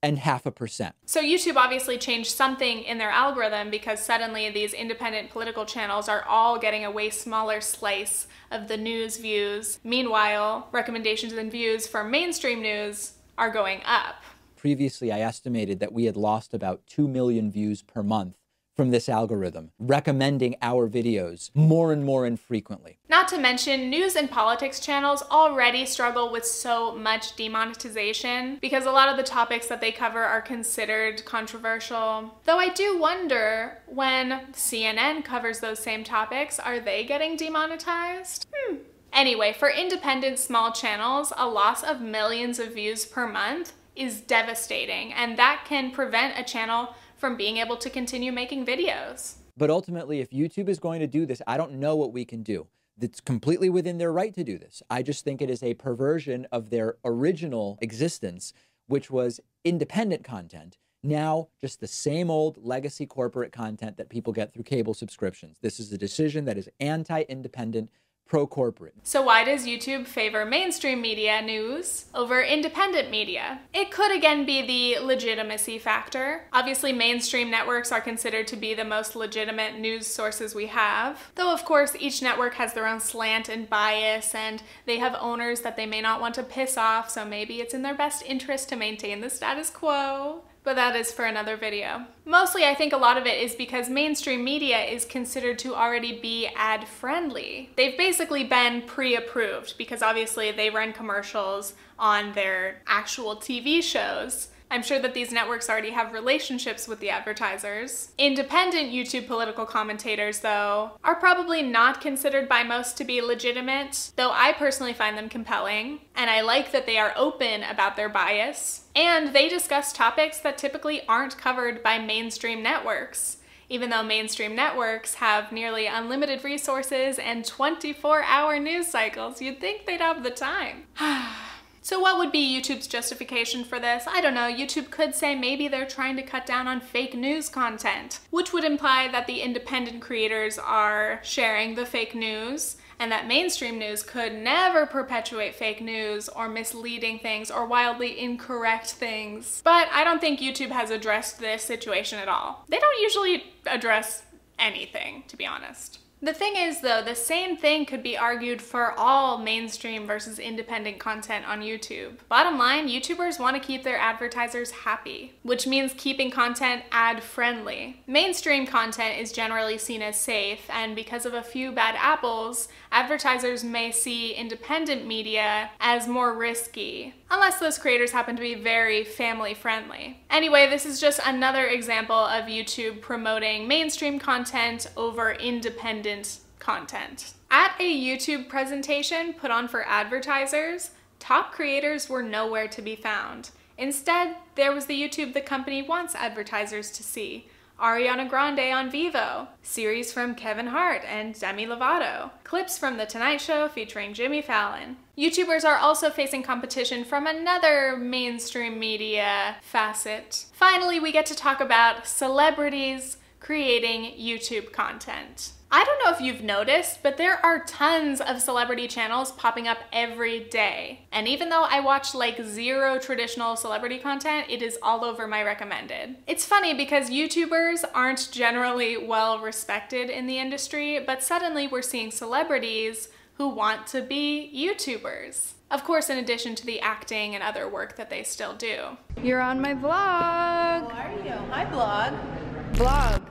and 0.03 0.19
half 0.19 0.45
a 0.45 0.51
percent. 0.51 0.95
So 1.07 1.23
YouTube 1.23 1.57
obviously 1.57 1.97
changed 1.97 2.31
something 2.31 2.83
in 2.83 2.99
their 2.99 3.09
algorithm 3.09 3.71
because 3.71 4.05
suddenly 4.05 4.51
these 4.51 4.75
independent 4.75 5.31
political 5.31 5.65
channels 5.65 6.11
are 6.11 6.23
all 6.25 6.59
getting 6.59 6.85
a 6.85 6.91
way 6.91 7.09
smaller 7.09 7.63
slice 7.63 8.27
of 8.51 8.69
the 8.69 8.77
news 8.77 9.17
views. 9.17 9.81
Meanwhile, 9.83 10.69
recommendations 10.73 11.33
and 11.33 11.51
views 11.51 11.87
for 11.87 12.05
mainstream 12.05 12.61
news 12.61 13.13
are 13.39 13.49
going 13.51 13.81
up. 13.87 14.17
Previously, 14.57 15.11
I 15.11 15.21
estimated 15.21 15.81
that 15.81 15.95
we 15.95 16.05
had 16.05 16.19
lost 16.19 16.53
about 16.53 16.87
2 16.87 17.09
million 17.09 17.51
views 17.51 17.81
per 17.81 18.03
month 18.03 18.37
from 18.75 18.91
this 18.91 19.09
algorithm, 19.09 19.71
recommending 19.79 20.57
our 20.61 20.89
videos 20.89 21.51
more 21.55 21.93
and 21.93 22.05
more 22.05 22.27
infrequently. 22.27 22.99
Not 23.09 23.29
to 23.29 23.39
mention, 23.39 23.89
news 23.89 24.17
and 24.17 24.31
politics 24.31 24.81
channels 24.81 25.23
already 25.31 25.87
struggle 25.87 26.31
with 26.33 26.45
so 26.45 26.97
much 26.97 27.37
demonetization 27.37 28.59
because 28.61 28.87
a 28.87 28.91
lot 28.91 29.09
of 29.09 29.17
the 29.17 29.23
topics 29.23 29.69
that 29.69 29.81
they 29.81 29.93
cover 29.93 30.23
are 30.23 30.43
considered 30.43 31.25
controversial. 31.25 32.39
Though 32.45 32.59
I 32.59 32.71
do 32.71 32.99
wonder 32.99 33.79
when 33.87 34.47
CNN 34.53 35.25
covers 35.25 35.61
those 35.61 35.79
same 35.79 36.05
topics, 36.05 36.59
are 36.59 36.81
they 36.81 37.05
getting 37.05 37.37
demonetized? 37.37 38.47
Hmm. 38.55 38.77
Anyway, 39.13 39.53
for 39.53 39.71
independent 39.71 40.41
small 40.41 40.73
channels, 40.73 41.33
a 41.37 41.49
loss 41.49 41.85
of 41.85 42.01
millions 42.01 42.59
of 42.59 42.75
views 42.75 43.07
per 43.07 43.29
month 43.29 43.73
is 43.95 44.21
devastating, 44.21 45.13
and 45.13 45.39
that 45.39 45.65
can 45.69 45.93
prevent 45.93 46.37
a 46.37 46.43
channel 46.43 46.95
from 47.17 47.37
being 47.37 47.59
able 47.59 47.77
to 47.77 47.91
continue 47.91 48.33
making 48.33 48.67
videos. 48.67 49.35
But 49.57 49.71
ultimately, 49.71 50.21
if 50.21 50.31
YouTube 50.31 50.69
is 50.69 50.79
going 50.79 51.01
to 51.01 51.07
do 51.07 51.27
this, 51.27 51.41
I 51.47 51.57
don't 51.57 51.75
know 51.75 51.97
what 51.97 52.13
we 52.13 52.25
can 52.25 52.43
do. 52.43 52.67
It's 53.01 53.21
completely 53.21 53.69
within 53.69 53.99
their 53.99 54.13
right 54.13 54.35
to 54.35 54.45
do 54.45 54.59
this. 54.59 54.83
I 54.89 55.03
just 55.03 55.25
think 55.25 55.43
it 55.43 55.51
is 55.51 55.63
a 55.63 55.75
perversion 55.75 56.47
of 56.53 56.71
their 56.71 56.97
original 57.05 57.79
existence, 57.81 58.53
which 58.87 59.11
was 59.11 59.41
independent 59.65 60.25
content. 60.25 60.77
Now, 61.03 61.49
just 61.61 61.81
the 61.81 61.87
same 61.87 62.31
old 62.31 62.57
legacy 62.65 63.05
corporate 63.05 63.53
content 63.53 63.99
that 63.99 64.09
people 64.09 64.33
get 64.33 64.55
through 64.55 64.63
cable 64.63 64.95
subscriptions. 64.95 65.59
This 65.61 65.79
is 65.79 65.93
a 65.93 65.99
decision 65.99 66.47
that 66.47 66.57
is 66.57 66.71
anti 66.81 67.23
independent, 67.23 67.91
pro 68.27 68.47
corporate. 68.47 68.95
So, 69.03 69.23
why 69.23 69.45
does 69.45 69.67
YouTube 69.67 70.07
favor 70.07 70.45
mainstream 70.45 71.01
media 71.01 71.43
news 71.43 72.07
over 72.15 72.43
independent 72.43 73.11
media? 73.11 73.61
It 73.73 73.91
could 73.91 74.11
again 74.11 74.45
be 74.47 74.63
the 74.63 75.05
legitimacy 75.05 75.79
factor. 75.79 76.45
Obviously, 76.53 76.93
mainstream 76.93 77.51
networks 77.51 77.93
are 77.93 78.01
considered 78.01 78.47
to 78.49 78.57
be 78.57 78.75
the 78.75 78.85
most 78.85 79.15
legitimate 79.15 79.79
news 79.79 80.07
sources 80.07 80.55
we 80.55 80.67
have, 80.67 81.31
though, 81.35 81.53
of 81.53 81.65
course, 81.65 81.95
each 81.99 82.23
network 82.23 82.55
has 82.55 82.73
their 82.73 82.87
own 82.87 83.01
slant 83.01 83.49
and 83.49 83.69
bias, 83.69 84.35
and 84.35 84.63
they 84.87 84.99
have 84.99 85.17
owners 85.21 85.61
that 85.61 85.77
they 85.77 85.87
may 85.87 86.01
not 86.01 86.21
want 86.21 86.35
to 86.35 86.43
piss 86.43 86.77
off, 86.77 87.11
so 87.11 87.25
maybe 87.25 87.61
it's 87.61 87.75
in 87.75 87.83
their 87.83 87.95
best 87.95 88.25
interest 88.25 88.69
to 88.69 88.77
maintain 88.77 89.21
the 89.21 89.31
status 89.31 89.71
quo 89.71 90.43
but 90.65 90.77
that 90.77 90.97
is 90.97 91.13
for 91.13 91.27
another 91.27 91.57
video. 91.57 92.07
Mostly, 92.25 92.65
I 92.65 92.75
think 92.75 92.93
a 92.93 92.97
lot 92.99 93.19
of 93.19 93.27
it 93.27 93.41
is 93.41 93.55
because 93.55 93.89
mainstream 93.91 94.43
media 94.43 94.81
is 94.81 95.05
considered 95.05 95.59
to 95.61 95.75
already 95.75 96.19
be 96.21 96.49
ad 96.57 96.89
friendly. 96.89 97.71
They've 97.77 97.97
basically 97.97 98.45
been 98.45 98.83
pre 98.83 99.15
approved 99.15 99.77
because 99.77 100.03
obviously 100.03 100.51
they 100.51 100.71
run 100.71 100.95
commercials 100.95 101.75
on 101.99 102.33
their 102.33 102.81
actual 102.87 103.37
TV 103.37 103.83
shows. 103.83 104.49
I'm 104.75 104.83
sure 104.83 104.99
that 104.99 105.15
these 105.15 105.31
networks 105.31 105.71
already 105.71 105.93
have 105.93 106.13
relationships 106.13 106.89
with 106.89 106.99
the 106.99 107.09
advertisers. 107.09 108.11
Independent 108.19 108.91
YouTube 108.91 109.29
political 109.29 109.65
commentators, 109.65 110.41
though, 110.41 110.99
are 111.05 111.15
probably 111.15 111.63
not 111.63 112.01
considered 112.01 112.49
by 112.49 112.65
most 112.65 112.97
to 112.97 113.05
be 113.05 113.21
legitimate, 113.21 114.11
though 114.17 114.33
I 114.33 114.53
personally 114.53 114.93
find 114.93 115.17
them 115.17 115.29
compelling, 115.29 116.01
and 116.17 116.29
I 116.29 116.41
like 116.41 116.73
that 116.73 116.87
they 116.87 116.99
are 116.99 117.13
open 117.15 117.63
about 117.63 117.95
their 117.95 118.09
bias. 118.09 118.87
And 118.97 119.33
they 119.33 119.49
discuss 119.49 119.93
topics 119.93 120.41
that 120.41 120.59
typically 120.59 121.07
aren't 121.07 121.39
covered 121.39 121.81
by 121.81 122.01
mainstream 122.01 122.61
networks 122.61 123.37
even 123.71 123.89
though 123.89 124.03
mainstream 124.03 124.55
networks 124.55 125.15
have 125.15 125.51
nearly 125.51 125.87
unlimited 125.87 126.45
resources 126.45 127.19
and 127.19 127.47
24 127.47 128.23
hour 128.23 128.61
news 128.61 128.87
cycles, 128.87 129.41
you'd 129.41 129.59
think 129.59 129.87
they'd 129.87 130.03
have 130.03 130.23
the 130.23 130.31
time. 130.31 130.85
So, 131.85 132.01
what 132.01 132.17
would 132.17 132.33
be 132.33 132.41
YouTube's 132.41 132.87
justification 132.87 133.63
for 133.63 133.79
this? 133.79 134.05
I 134.09 134.23
don't 134.23 134.33
know. 134.33 134.51
YouTube 134.51 134.91
could 134.91 135.15
say 135.15 135.35
maybe 135.35 135.69
they're 135.69 135.85
trying 135.85 136.17
to 136.17 136.23
cut 136.23 136.47
down 136.47 136.67
on 136.67 136.81
fake 136.81 137.15
news 137.15 137.51
content, 137.51 138.21
which 138.31 138.55
would 138.55 138.65
imply 138.65 139.07
that 139.09 139.27
the 139.27 139.43
independent 139.43 140.01
creators 140.01 140.59
are 140.59 141.21
sharing 141.23 141.75
the 141.75 141.85
fake 141.85 142.15
news 142.15 142.79
and 142.99 143.13
that 143.13 143.27
mainstream 143.27 143.79
news 143.79 144.03
could 144.03 144.33
never 144.33 144.87
perpetuate 144.87 145.57
fake 145.57 145.83
news 145.83 146.31
or 146.31 146.49
misleading 146.49 147.19
things 147.19 147.51
or 147.51 147.67
wildly 147.67 148.19
incorrect 148.19 148.93
things. 148.93 149.61
But 149.63 149.89
I 149.93 150.05
don't 150.05 150.23
think 150.23 150.41
YouTube 150.41 150.71
has 150.71 150.89
addressed 150.89 151.39
this 151.39 151.63
situation 151.63 152.19
at 152.19 152.29
all. 152.29 152.65
They 152.67 152.79
don't 152.79 153.03
usually 153.03 153.53
address 153.67 154.23
anything, 154.59 155.25
to 155.29 155.37
be 155.37 155.45
honest. 155.45 155.99
The 156.25 156.33
thing 156.33 156.57
is, 156.57 156.81
though, 156.81 157.03
the 157.03 157.15
same 157.15 157.55
thing 157.55 157.85
could 157.85 158.03
be 158.03 158.17
argued 158.17 158.63
for 158.63 158.99
all 158.99 159.37
mainstream 159.37 160.07
versus 160.07 160.39
independent 160.39 160.99
content 160.99 161.47
on 161.47 161.61
YouTube. 161.61 162.13
Bottom 162.31 162.57
line, 162.57 162.89
YouTubers 162.89 163.39
want 163.39 163.57
to 163.57 163.63
keep 163.63 163.85
their 163.85 163.99
advertisers 163.99 164.71
happy, 164.71 165.35
which 165.43 165.67
means 165.67 165.93
keeping 165.99 166.31
content 166.31 166.85
ad 166.91 167.23
friendly. 167.23 168.01
Mainstream 168.07 168.67
content 168.67 169.21
is 169.21 169.33
generally 169.33 169.77
seen 169.77 170.01
as 170.01 170.19
safe, 170.19 170.63
and 170.71 170.97
because 170.97 171.27
of 171.27 171.35
a 171.35 171.43
few 171.43 171.71
bad 171.71 171.95
apples, 171.99 172.69
advertisers 172.95 173.65
may 173.65 173.91
see 173.91 174.33
independent 174.33 175.05
media 175.05 175.69
as 175.81 176.07
more 176.07 176.33
risky, 176.33 177.13
unless 177.29 177.59
those 177.59 177.77
creators 177.77 178.13
happen 178.13 178.37
to 178.37 178.41
be 178.41 178.55
very 178.55 179.03
family 179.03 179.53
friendly. 179.53 180.21
Anyway, 180.31 180.71
this 180.71 180.87
is 180.87 181.01
just 181.01 181.19
another 181.27 181.67
example 181.67 182.15
of 182.15 182.45
YouTube 182.45 183.01
promoting 183.01 183.67
mainstream 183.67 184.21
content 184.21 184.87
over 184.97 185.33
independent 185.33 186.39
content. 186.61 187.35
At 187.51 187.75
a 187.81 187.83
YouTube 187.83 188.49
presentation 188.49 189.33
put 189.33 189.51
on 189.51 189.67
for 189.67 189.87
advertisers, 189.89 190.93
top 191.19 191.53
creators 191.53 192.09
were 192.09 192.23
nowhere 192.23 192.69
to 192.69 192.81
be 192.81 192.95
found. 192.95 193.51
Instead, 193.77 194.37
there 194.55 194.73
was 194.73 194.87
the 194.87 195.01
YouTube 195.01 195.35
the 195.35 195.41
company 195.41 195.83
wants 195.83 196.15
advertisers 196.15 196.93
to 196.93 197.03
see. 197.03 197.49
Ariana 197.81 198.29
Grande 198.29 198.73
on 198.73 198.91
Vevo, 198.91 199.49
series 199.63 200.13
from 200.13 200.37
Kevin 200.37 200.69
Hart 200.69 201.03
and 201.05 201.39
Demi 201.39 201.67
Lovato, 201.67 202.31
clips 202.45 202.79
from 202.79 202.97
The 202.97 203.05
Tonight 203.05 203.41
Show 203.41 203.69
featuring 203.69 204.15
Jimmy 204.15 204.43
Fallon. 204.43 204.97
YouTubers 205.19 205.65
are 205.65 205.77
also 205.77 206.09
facing 206.09 206.45
competition 206.45 207.05
from 207.05 207.27
another 207.27 207.97
mainstream 207.97 208.79
media 208.79 209.57
facet. 209.61 210.47
Finally, 210.53 211.01
we 211.01 211.11
get 211.11 211.27
to 211.27 211.35
talk 211.35 211.61
about 211.61 212.07
celebrities 212.07 213.17
creating 213.41 214.15
YouTube 214.19 214.73
content. 214.73 215.53
I 215.77 215.83
don't 215.83 216.05
know 216.05 216.13
if 216.13 216.21
you've 216.21 216.45
noticed, 216.45 217.03
but 217.03 217.17
there 217.17 217.45
are 217.45 217.65
tons 217.65 218.21
of 218.21 218.41
celebrity 218.41 218.87
channels 218.87 219.33
popping 219.33 219.67
up 219.67 219.79
every 219.93 220.45
day. 220.45 221.01
And 221.11 221.27
even 221.27 221.49
though 221.49 221.65
I 221.65 221.81
watch 221.81 222.15
like 222.15 222.41
zero 222.45 222.97
traditional 223.01 223.57
celebrity 223.57 223.99
content, 223.99 224.47
it 224.49 224.63
is 224.63 224.79
all 224.85 225.05
over 225.05 225.27
my 225.27 225.43
recommended. 225.43 226.15
It's 226.29 226.45
funny 226.47 226.75
because 226.75 227.11
YouTubers 227.11 227.85
aren't 227.93 228.29
generally 228.31 228.97
well 228.97 229.41
respected 229.41 230.11
in 230.11 230.29
the 230.29 230.39
industry, 230.39 231.01
but 231.05 231.25
suddenly 231.25 231.67
we're 231.67 231.83
seeing 231.83 232.13
celebrities 232.13 233.09
who 233.33 233.49
want 233.49 233.89
to 233.89 234.01
be 234.01 234.53
YouTubers. 234.55 235.55
Of 235.73 235.83
course, 235.83 236.09
in 236.09 236.19
addition 236.19 236.55
to 236.55 236.65
the 236.65 236.79
acting 236.79 237.35
and 237.35 237.43
other 237.43 237.69
work 237.69 237.97
that 237.97 238.11
they 238.11 238.23
still 238.23 238.55
do. 238.55 238.97
You're 239.21 239.41
on 239.41 239.61
my 239.61 239.75
vlog. 239.75 239.91
How 239.91 240.89
are 240.89 241.25
you? 241.25 241.33
Hi, 241.51 241.65
vlog. 241.65 242.75
Vlog. 242.75 243.24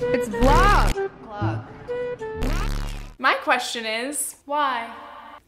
It's 0.00 0.28
vlog. 0.28 1.10
Vlog. 1.24 1.66
My 3.18 3.34
question 3.34 3.84
is, 3.84 4.36
why? 4.44 4.94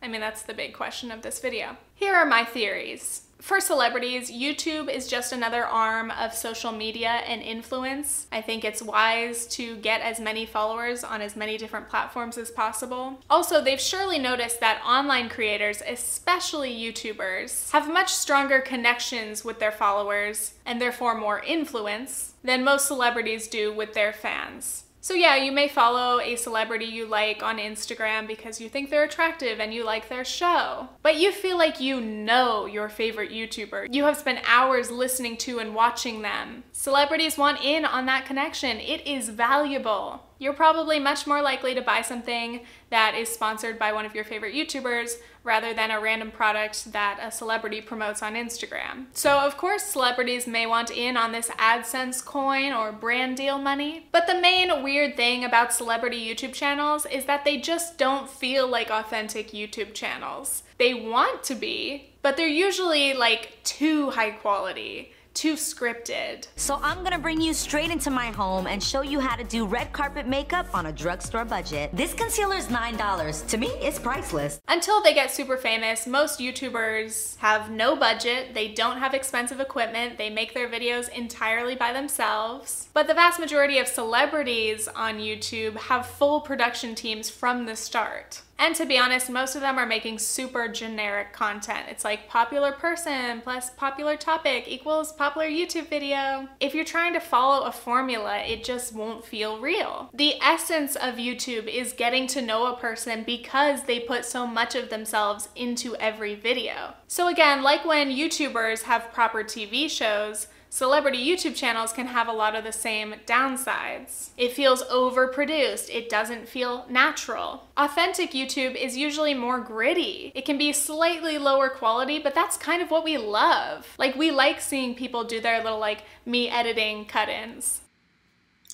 I 0.02 0.08
mean, 0.08 0.20
that's 0.20 0.42
the 0.42 0.54
big 0.54 0.74
question 0.74 1.12
of 1.12 1.22
this 1.22 1.38
video. 1.38 1.76
Here 1.94 2.14
are 2.14 2.26
my 2.26 2.44
theories. 2.44 3.26
For 3.40 3.58
celebrities, 3.58 4.30
YouTube 4.30 4.90
is 4.90 5.08
just 5.08 5.32
another 5.32 5.64
arm 5.64 6.10
of 6.10 6.34
social 6.34 6.72
media 6.72 7.22
and 7.26 7.40
influence. 7.40 8.26
I 8.30 8.42
think 8.42 8.64
it's 8.64 8.82
wise 8.82 9.46
to 9.48 9.76
get 9.76 10.02
as 10.02 10.20
many 10.20 10.44
followers 10.44 11.02
on 11.02 11.22
as 11.22 11.36
many 11.36 11.56
different 11.56 11.88
platforms 11.88 12.36
as 12.36 12.50
possible. 12.50 13.18
Also, 13.30 13.62
they've 13.62 13.80
surely 13.80 14.18
noticed 14.18 14.60
that 14.60 14.82
online 14.84 15.30
creators, 15.30 15.82
especially 15.86 16.70
YouTubers, 16.74 17.70
have 17.70 17.90
much 17.90 18.12
stronger 18.12 18.60
connections 18.60 19.42
with 19.42 19.58
their 19.58 19.72
followers 19.72 20.52
and 20.66 20.80
therefore 20.80 21.14
more 21.14 21.40
influence 21.40 22.34
than 22.44 22.62
most 22.62 22.86
celebrities 22.86 23.48
do 23.48 23.72
with 23.72 23.94
their 23.94 24.12
fans. 24.12 24.84
So, 25.02 25.14
yeah, 25.14 25.36
you 25.36 25.50
may 25.50 25.66
follow 25.66 26.20
a 26.20 26.36
celebrity 26.36 26.84
you 26.84 27.06
like 27.06 27.42
on 27.42 27.56
Instagram 27.56 28.26
because 28.26 28.60
you 28.60 28.68
think 28.68 28.90
they're 28.90 29.04
attractive 29.04 29.58
and 29.58 29.72
you 29.72 29.82
like 29.82 30.10
their 30.10 30.26
show. 30.26 30.90
But 31.02 31.16
you 31.16 31.32
feel 31.32 31.56
like 31.56 31.80
you 31.80 32.02
know 32.02 32.66
your 32.66 32.90
favorite 32.90 33.30
YouTuber. 33.30 33.94
You 33.94 34.04
have 34.04 34.18
spent 34.18 34.44
hours 34.46 34.90
listening 34.90 35.38
to 35.38 35.58
and 35.58 35.74
watching 35.74 36.20
them. 36.20 36.64
Celebrities 36.72 37.38
want 37.38 37.64
in 37.64 37.86
on 37.86 38.04
that 38.06 38.26
connection, 38.26 38.76
it 38.78 39.06
is 39.06 39.30
valuable. 39.30 40.22
You're 40.38 40.52
probably 40.52 40.98
much 40.98 41.26
more 41.26 41.40
likely 41.40 41.74
to 41.74 41.82
buy 41.82 42.02
something 42.02 42.64
that 42.90 43.14
is 43.14 43.28
sponsored 43.30 43.78
by 43.78 43.92
one 43.92 44.04
of 44.04 44.14
your 44.14 44.24
favorite 44.24 44.54
YouTubers 44.54 45.14
rather 45.42 45.72
than 45.72 45.90
a 45.90 46.00
random 46.00 46.30
product 46.30 46.92
that 46.92 47.18
a 47.22 47.30
celebrity 47.30 47.80
promotes 47.80 48.22
on 48.22 48.34
Instagram. 48.34 49.06
So, 49.12 49.38
of 49.38 49.56
course, 49.56 49.84
celebrities 49.84 50.46
may 50.46 50.66
want 50.66 50.90
in 50.90 51.16
on 51.16 51.32
this 51.32 51.48
AdSense 51.50 52.24
coin 52.24 52.72
or 52.72 52.92
brand 52.92 53.36
deal 53.36 53.58
money. 53.58 54.08
But 54.12 54.26
the 54.26 54.40
main 54.40 54.82
weird 54.82 55.16
thing 55.16 55.44
about 55.44 55.72
celebrity 55.72 56.18
YouTube 56.18 56.52
channels 56.52 57.06
is 57.06 57.24
that 57.24 57.44
they 57.44 57.56
just 57.58 57.98
don't 57.98 58.28
feel 58.28 58.68
like 58.68 58.90
authentic 58.90 59.50
YouTube 59.50 59.94
channels. 59.94 60.62
They 60.78 60.94
want 60.94 61.42
to 61.44 61.54
be, 61.54 62.10
but 62.22 62.36
they're 62.36 62.46
usually 62.46 63.14
like 63.14 63.58
too 63.64 64.10
high 64.10 64.30
quality 64.30 65.12
too 65.34 65.54
scripted. 65.54 66.46
So 66.56 66.78
I'm 66.82 67.02
gonna 67.02 67.18
bring 67.18 67.40
you 67.40 67.54
straight 67.54 67.90
into 67.90 68.10
my 68.10 68.26
home 68.26 68.66
and 68.66 68.82
show 68.82 69.02
you 69.02 69.20
how 69.20 69.36
to 69.36 69.44
do 69.44 69.66
red 69.66 69.92
carpet 69.92 70.26
makeup 70.26 70.66
on 70.74 70.86
a 70.86 70.92
drugstore 70.92 71.44
budget. 71.44 71.90
This 71.92 72.14
concealer 72.14 72.56
is 72.56 72.68
$9. 72.68 73.46
To 73.48 73.56
me, 73.56 73.68
it's 73.80 73.98
priceless. 73.98 74.60
Until 74.68 75.02
they 75.02 75.14
get 75.14 75.30
super 75.30 75.56
famous, 75.56 76.06
most 76.06 76.40
YouTubers 76.40 77.36
have 77.38 77.70
no 77.70 77.96
budget, 77.96 78.54
they 78.54 78.68
don't 78.68 78.98
have 78.98 79.14
expensive 79.14 79.60
equipment, 79.60 80.18
they 80.18 80.30
make 80.30 80.54
their 80.54 80.68
videos 80.68 81.08
entirely 81.10 81.74
by 81.74 81.92
themselves. 81.92 82.88
But 82.92 83.06
the 83.06 83.14
vast 83.14 83.40
majority 83.40 83.78
of 83.78 83.88
celebrities 83.88 84.88
on 84.88 85.18
YouTube 85.18 85.76
have 85.76 86.06
full 86.06 86.40
production 86.40 86.94
teams 86.94 87.30
from 87.30 87.66
the 87.66 87.76
start. 87.76 88.42
And 88.60 88.76
to 88.76 88.84
be 88.84 88.98
honest, 88.98 89.30
most 89.30 89.54
of 89.54 89.62
them 89.62 89.78
are 89.78 89.86
making 89.86 90.18
super 90.18 90.68
generic 90.68 91.32
content. 91.32 91.86
It's 91.88 92.04
like 92.04 92.28
popular 92.28 92.72
person 92.72 93.40
plus 93.40 93.70
popular 93.70 94.18
topic 94.18 94.64
equals 94.68 95.12
popular 95.12 95.48
YouTube 95.48 95.88
video. 95.88 96.46
If 96.60 96.74
you're 96.74 96.84
trying 96.84 97.14
to 97.14 97.20
follow 97.20 97.64
a 97.64 97.72
formula, 97.72 98.36
it 98.40 98.62
just 98.62 98.94
won't 98.94 99.24
feel 99.24 99.58
real. 99.58 100.10
The 100.12 100.34
essence 100.42 100.94
of 100.94 101.14
YouTube 101.14 101.68
is 101.68 101.94
getting 101.94 102.26
to 102.28 102.42
know 102.42 102.66
a 102.66 102.76
person 102.76 103.24
because 103.24 103.84
they 103.84 103.98
put 103.98 104.26
so 104.26 104.46
much 104.46 104.74
of 104.74 104.90
themselves 104.90 105.48
into 105.56 105.96
every 105.96 106.34
video. 106.34 106.92
So 107.08 107.28
again, 107.28 107.62
like 107.62 107.86
when 107.86 108.10
YouTubers 108.10 108.82
have 108.82 109.10
proper 109.10 109.42
TV 109.42 109.88
shows, 109.88 110.48
celebrity 110.70 111.18
YouTube 111.18 111.54
channels 111.54 111.92
can 111.92 112.06
have 112.06 112.28
a 112.28 112.32
lot 112.32 112.54
of 112.54 112.64
the 112.64 112.72
same 112.72 113.16
downsides. 113.26 114.30
It 114.38 114.54
feels 114.54 114.82
overproduced, 114.84 115.94
it 115.94 116.08
doesn't 116.08 116.48
feel 116.48 116.86
natural. 116.88 117.64
Authentic 117.76 118.30
YouTube 118.30 118.74
is 118.74 118.96
usually 118.96 119.34
more 119.34 119.60
gritty. 119.60 120.32
It 120.34 120.46
can 120.46 120.56
be 120.56 120.72
slightly 120.72 121.36
lower 121.36 121.68
quality, 121.68 122.18
but 122.18 122.34
that's 122.34 122.56
kind 122.56 122.80
of 122.80 122.90
what 122.90 123.04
we 123.04 123.18
love. 123.18 123.86
Like, 123.98 124.16
we 124.16 124.30
like 124.30 124.62
seeing 124.62 124.94
people 124.94 125.24
do 125.24 125.40
their 125.40 125.62
little, 125.62 125.78
like, 125.78 126.04
me 126.24 126.48
editing 126.48 127.04
cut 127.04 127.28
ins. 127.28 127.82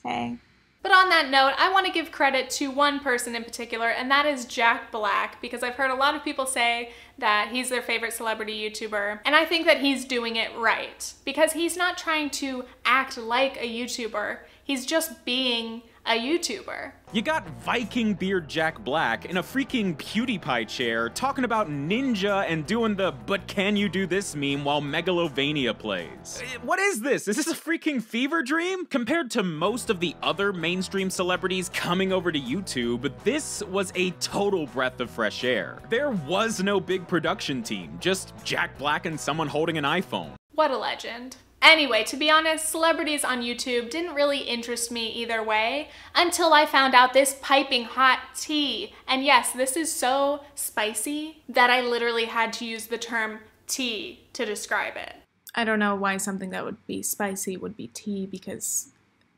Hey. 0.05 0.37
But 0.87 0.95
on 0.95 1.09
that 1.09 1.31
note, 1.31 1.53
I 1.59 1.73
want 1.73 1.85
to 1.87 1.93
give 1.93 2.13
credit 2.13 2.49
to 2.51 2.71
one 2.71 3.01
person 3.01 3.35
in 3.35 3.43
particular, 3.43 3.89
and 3.89 4.09
that 4.09 4.25
is 4.25 4.45
Jack 4.45 4.93
Black, 4.93 5.41
because 5.43 5.65
I've 5.65 5.75
heard 5.75 5.91
a 5.91 5.97
lot 5.97 6.15
of 6.15 6.23
people 6.23 6.47
say 6.47 6.93
that 7.19 7.49
he's 7.51 7.71
their 7.71 7.83
favorite 7.83 8.13
celebrity 8.13 8.71
YouTuber, 8.71 9.19
and 9.25 9.35
I 9.35 9.47
think 9.47 9.67
that 9.67 9.81
he's 9.81 10.05
doing 10.05 10.37
it 10.37 10.57
right. 10.57 11.13
Because 11.25 11.55
he's 11.55 11.77
not 11.77 11.99
trying 11.99 12.31
to 12.31 12.67
act 12.85 13.19
like 13.19 13.57
a 13.57 13.69
YouTuber, 13.69 14.39
he's 14.63 14.87
just 14.87 15.25
being 15.25 15.83
a 16.07 16.19
YouTuber. 16.19 16.93
You 17.13 17.23
got 17.23 17.49
Viking 17.61 18.15
Beard 18.15 18.49
Jack 18.49 18.79
Black 18.85 19.25
in 19.25 19.37
a 19.37 19.43
freaking 19.43 19.97
PewDiePie 19.97 20.69
chair 20.69 21.09
talking 21.09 21.45
about 21.45 21.69
Ninja 21.69 22.45
and 22.49 22.67
doing 22.67 22.95
the 22.97 23.13
but 23.13 23.47
can 23.47 23.77
you 23.77 23.89
do 23.89 24.07
this 24.07 24.37
meme 24.37 24.65
while 24.65 24.81
Megalovania 24.83 25.77
plays. 25.77 26.43
Eh, 26.43 26.59
What 26.63 26.79
is 26.79 27.01
this? 27.01 27.29
Is 27.29 27.37
this 27.37 27.47
a 27.49 27.55
freaking 27.55 28.03
fever 28.03 28.43
dream? 28.43 28.87
Compared 28.87 29.31
to 29.33 29.43
most 29.43 29.91
of 29.91 30.01
the 30.01 30.15
other 30.23 30.53
mainstream 30.53 31.11
celebrities 31.11 31.69
coming 31.71 32.13
over 32.13 32.31
to 32.31 32.39
YouTube, 32.41 33.13
this 33.25 33.63
was 33.65 33.93
a 33.95 34.11
total 34.13 34.67
breath 34.67 35.01
of 35.01 35.11
fresh 35.11 35.45
air. 35.45 35.79
There 35.91 36.11
was 36.11 36.63
no 36.63 36.81
big 36.81 37.07
production 37.09 37.63
team, 37.63 37.97
just 38.01 38.33
Jack 38.45 38.77
Black 38.79 39.07
and 39.07 39.19
someone 39.19 39.49
holding 39.49 39.79
an 39.79 39.85
iPhone. 39.85 40.33
What 40.53 40.71
a 40.71 40.79
legend. 40.79 41.37
Anyway, 41.63 42.05
to 42.05 42.17
be 42.17 42.31
honest, 42.31 42.69
celebrities 42.69 43.25
on 43.25 43.43
YouTube 43.43 43.91
didn't 43.91 44.15
really 44.15 44.41
interest 44.41 44.93
me 44.93 45.09
either 45.09 45.43
way 45.43 45.89
until 46.15 46.53
I 46.53 46.67
found 46.67 46.95
out 46.95 47.13
this 47.13 47.37
piping 47.43 47.85
hot 47.85 48.21
tea. 48.35 48.95
And 49.09 49.25
yes, 49.25 49.53
this 49.53 49.77
is 49.77 49.93
so 49.93 50.41
spicy 50.55 51.43
that 51.49 51.71
I 51.71 51.81
literally 51.81 52.27
had 52.27 52.53
to 52.55 52.65
use 52.65 52.87
the 52.87 52.99
term 52.99 53.41
tea 53.67 54.27
to 54.35 54.45
describe 54.45 54.97
it. 54.97 55.15
I 55.55 55.65
don't 55.65 55.79
know 55.79 55.95
why 55.95 56.19
something 56.19 56.51
that 56.51 56.65
would 56.65 56.87
be 56.87 57.03
spicy 57.03 57.57
would 57.57 57.77
be 57.77 57.89
tea 57.89 58.27
because 58.27 58.89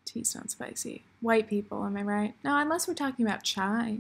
tea's 0.05 0.35
not 0.35 0.51
spicy. 0.51 1.05
White 1.21 1.49
people, 1.49 1.85
am 1.85 1.97
I 1.97 2.03
right? 2.03 2.35
No, 2.43 2.59
unless 2.59 2.89
we're 2.89 2.95
talking 2.95 3.25
about 3.25 3.45
chai. 3.45 3.99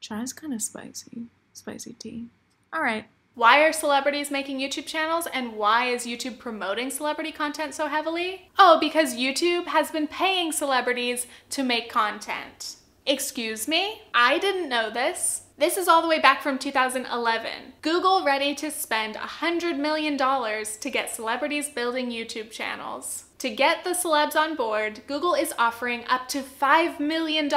Chai's 0.00 0.32
kind 0.32 0.54
of 0.54 0.62
spicy. 0.62 1.24
Spicy 1.52 1.94
tea. 1.94 2.26
All 2.72 2.82
right. 2.82 3.06
Why 3.38 3.60
are 3.60 3.72
celebrities 3.72 4.32
making 4.32 4.58
YouTube 4.58 4.86
channels 4.86 5.28
and 5.32 5.52
why 5.52 5.84
is 5.84 6.08
YouTube 6.08 6.40
promoting 6.40 6.90
celebrity 6.90 7.30
content 7.30 7.72
so 7.72 7.86
heavily? 7.86 8.50
Oh, 8.58 8.78
because 8.80 9.14
YouTube 9.14 9.66
has 9.66 9.92
been 9.92 10.08
paying 10.08 10.50
celebrities 10.50 11.28
to 11.50 11.62
make 11.62 11.88
content. 11.88 12.74
Excuse 13.06 13.68
me? 13.68 14.02
I 14.12 14.40
didn't 14.40 14.68
know 14.68 14.90
this. 14.90 15.42
This 15.56 15.76
is 15.76 15.86
all 15.86 16.02
the 16.02 16.08
way 16.08 16.18
back 16.18 16.42
from 16.42 16.58
2011. 16.58 17.74
Google 17.80 18.24
ready 18.24 18.56
to 18.56 18.72
spend 18.72 19.14
$100 19.14 19.78
million 19.78 20.18
to 20.18 20.90
get 20.90 21.14
celebrities 21.14 21.68
building 21.68 22.10
YouTube 22.10 22.50
channels. 22.50 23.26
To 23.38 23.50
get 23.50 23.84
the 23.84 23.90
celebs 23.90 24.34
on 24.34 24.56
board, 24.56 25.02
Google 25.06 25.34
is 25.34 25.54
offering 25.56 26.02
up 26.08 26.26
to 26.30 26.42
$5 26.42 26.98
million 26.98 27.48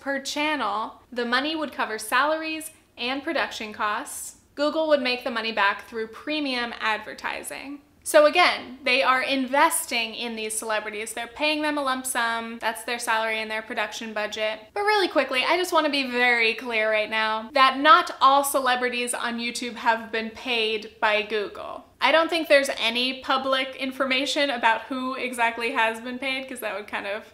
per 0.00 0.18
channel. 0.18 1.02
The 1.12 1.26
money 1.26 1.54
would 1.54 1.72
cover 1.72 1.98
salaries 1.98 2.70
and 2.96 3.22
production 3.22 3.74
costs. 3.74 4.36
Google 4.56 4.88
would 4.88 5.02
make 5.02 5.22
the 5.22 5.30
money 5.30 5.52
back 5.52 5.86
through 5.86 6.08
premium 6.08 6.74
advertising. 6.80 7.80
So 8.02 8.26
again, 8.26 8.78
they 8.84 9.02
are 9.02 9.20
investing 9.20 10.14
in 10.14 10.36
these 10.36 10.56
celebrities. 10.56 11.12
They're 11.12 11.26
paying 11.26 11.62
them 11.62 11.76
a 11.76 11.82
lump 11.82 12.06
sum. 12.06 12.58
That's 12.60 12.84
their 12.84 13.00
salary 13.00 13.40
and 13.40 13.50
their 13.50 13.62
production 13.62 14.12
budget. 14.12 14.60
But 14.74 14.82
really 14.82 15.08
quickly, 15.08 15.42
I 15.44 15.56
just 15.56 15.72
want 15.72 15.86
to 15.86 15.90
be 15.92 16.08
very 16.08 16.54
clear 16.54 16.88
right 16.88 17.10
now 17.10 17.50
that 17.54 17.78
not 17.80 18.12
all 18.20 18.44
celebrities 18.44 19.12
on 19.12 19.40
YouTube 19.40 19.74
have 19.74 20.12
been 20.12 20.30
paid 20.30 20.92
by 21.00 21.22
Google. 21.22 21.84
I 22.00 22.12
don't 22.12 22.30
think 22.30 22.46
there's 22.46 22.70
any 22.78 23.22
public 23.22 23.74
information 23.74 24.50
about 24.50 24.82
who 24.82 25.14
exactly 25.14 25.72
has 25.72 26.00
been 26.00 26.20
paid 26.20 26.42
because 26.42 26.60
that 26.60 26.76
would 26.76 26.86
kind 26.86 27.08
of 27.08 27.24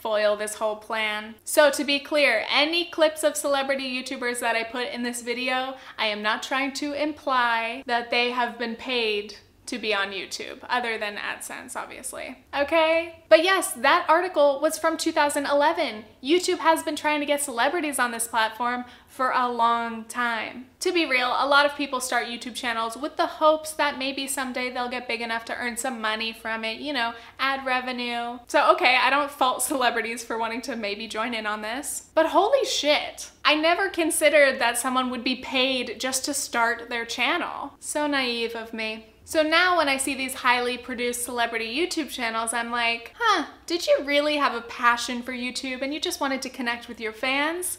foil 0.00 0.36
this 0.36 0.54
whole 0.54 0.76
plan. 0.76 1.34
So 1.44 1.70
to 1.70 1.84
be 1.84 2.00
clear, 2.00 2.44
any 2.50 2.86
clips 2.86 3.22
of 3.22 3.36
celebrity 3.36 3.84
YouTubers 3.84 4.40
that 4.40 4.56
I 4.56 4.64
put 4.64 4.88
in 4.88 5.02
this 5.02 5.22
video, 5.22 5.76
I 5.98 6.06
am 6.06 6.22
not 6.22 6.42
trying 6.42 6.72
to 6.74 6.92
imply 6.92 7.82
that 7.86 8.10
they 8.10 8.30
have 8.30 8.58
been 8.58 8.76
paid 8.76 9.36
to 9.70 9.78
be 9.78 9.94
on 9.94 10.10
YouTube, 10.10 10.58
other 10.68 10.98
than 10.98 11.16
AdSense, 11.16 11.76
obviously. 11.76 12.38
Okay? 12.52 13.22
But 13.28 13.44
yes, 13.44 13.72
that 13.74 14.04
article 14.08 14.58
was 14.60 14.76
from 14.76 14.96
2011. 14.96 16.04
YouTube 16.20 16.58
has 16.58 16.82
been 16.82 16.96
trying 16.96 17.20
to 17.20 17.26
get 17.26 17.40
celebrities 17.40 18.00
on 18.00 18.10
this 18.10 18.26
platform 18.26 18.84
for 19.06 19.30
a 19.30 19.48
long 19.48 20.04
time. 20.06 20.66
To 20.80 20.92
be 20.92 21.06
real, 21.06 21.28
a 21.38 21.46
lot 21.46 21.66
of 21.66 21.76
people 21.76 22.00
start 22.00 22.26
YouTube 22.26 22.56
channels 22.56 22.96
with 22.96 23.16
the 23.16 23.26
hopes 23.26 23.70
that 23.72 23.96
maybe 23.96 24.26
someday 24.26 24.70
they'll 24.70 24.88
get 24.88 25.06
big 25.06 25.20
enough 25.20 25.44
to 25.44 25.56
earn 25.56 25.76
some 25.76 26.00
money 26.00 26.32
from 26.32 26.64
it, 26.64 26.80
you 26.80 26.92
know, 26.92 27.12
ad 27.38 27.64
revenue. 27.64 28.40
So, 28.48 28.72
okay, 28.72 28.98
I 29.00 29.08
don't 29.08 29.30
fault 29.30 29.62
celebrities 29.62 30.24
for 30.24 30.36
wanting 30.36 30.62
to 30.62 30.74
maybe 30.74 31.06
join 31.06 31.32
in 31.32 31.46
on 31.46 31.62
this, 31.62 32.08
but 32.14 32.26
holy 32.26 32.64
shit. 32.64 33.30
I 33.44 33.54
never 33.54 33.88
considered 33.88 34.58
that 34.58 34.78
someone 34.78 35.10
would 35.10 35.22
be 35.22 35.36
paid 35.36 36.00
just 36.00 36.24
to 36.24 36.34
start 36.34 36.88
their 36.88 37.04
channel. 37.04 37.74
So 37.78 38.08
naive 38.08 38.56
of 38.56 38.72
me. 38.72 39.06
So 39.30 39.44
now 39.44 39.76
when 39.76 39.88
I 39.88 39.96
see 39.96 40.16
these 40.16 40.34
highly 40.34 40.76
produced 40.76 41.22
celebrity 41.22 41.72
YouTube 41.72 42.10
channels, 42.10 42.52
I'm 42.52 42.72
like, 42.72 43.14
huh, 43.16 43.46
did 43.64 43.86
you 43.86 43.98
really 44.04 44.38
have 44.38 44.56
a 44.56 44.60
passion 44.62 45.22
for 45.22 45.30
YouTube 45.30 45.82
and 45.82 45.94
you 45.94 46.00
just 46.00 46.20
wanted 46.20 46.42
to 46.42 46.50
connect 46.50 46.88
with 46.88 47.00
your 47.00 47.12
fans? 47.12 47.78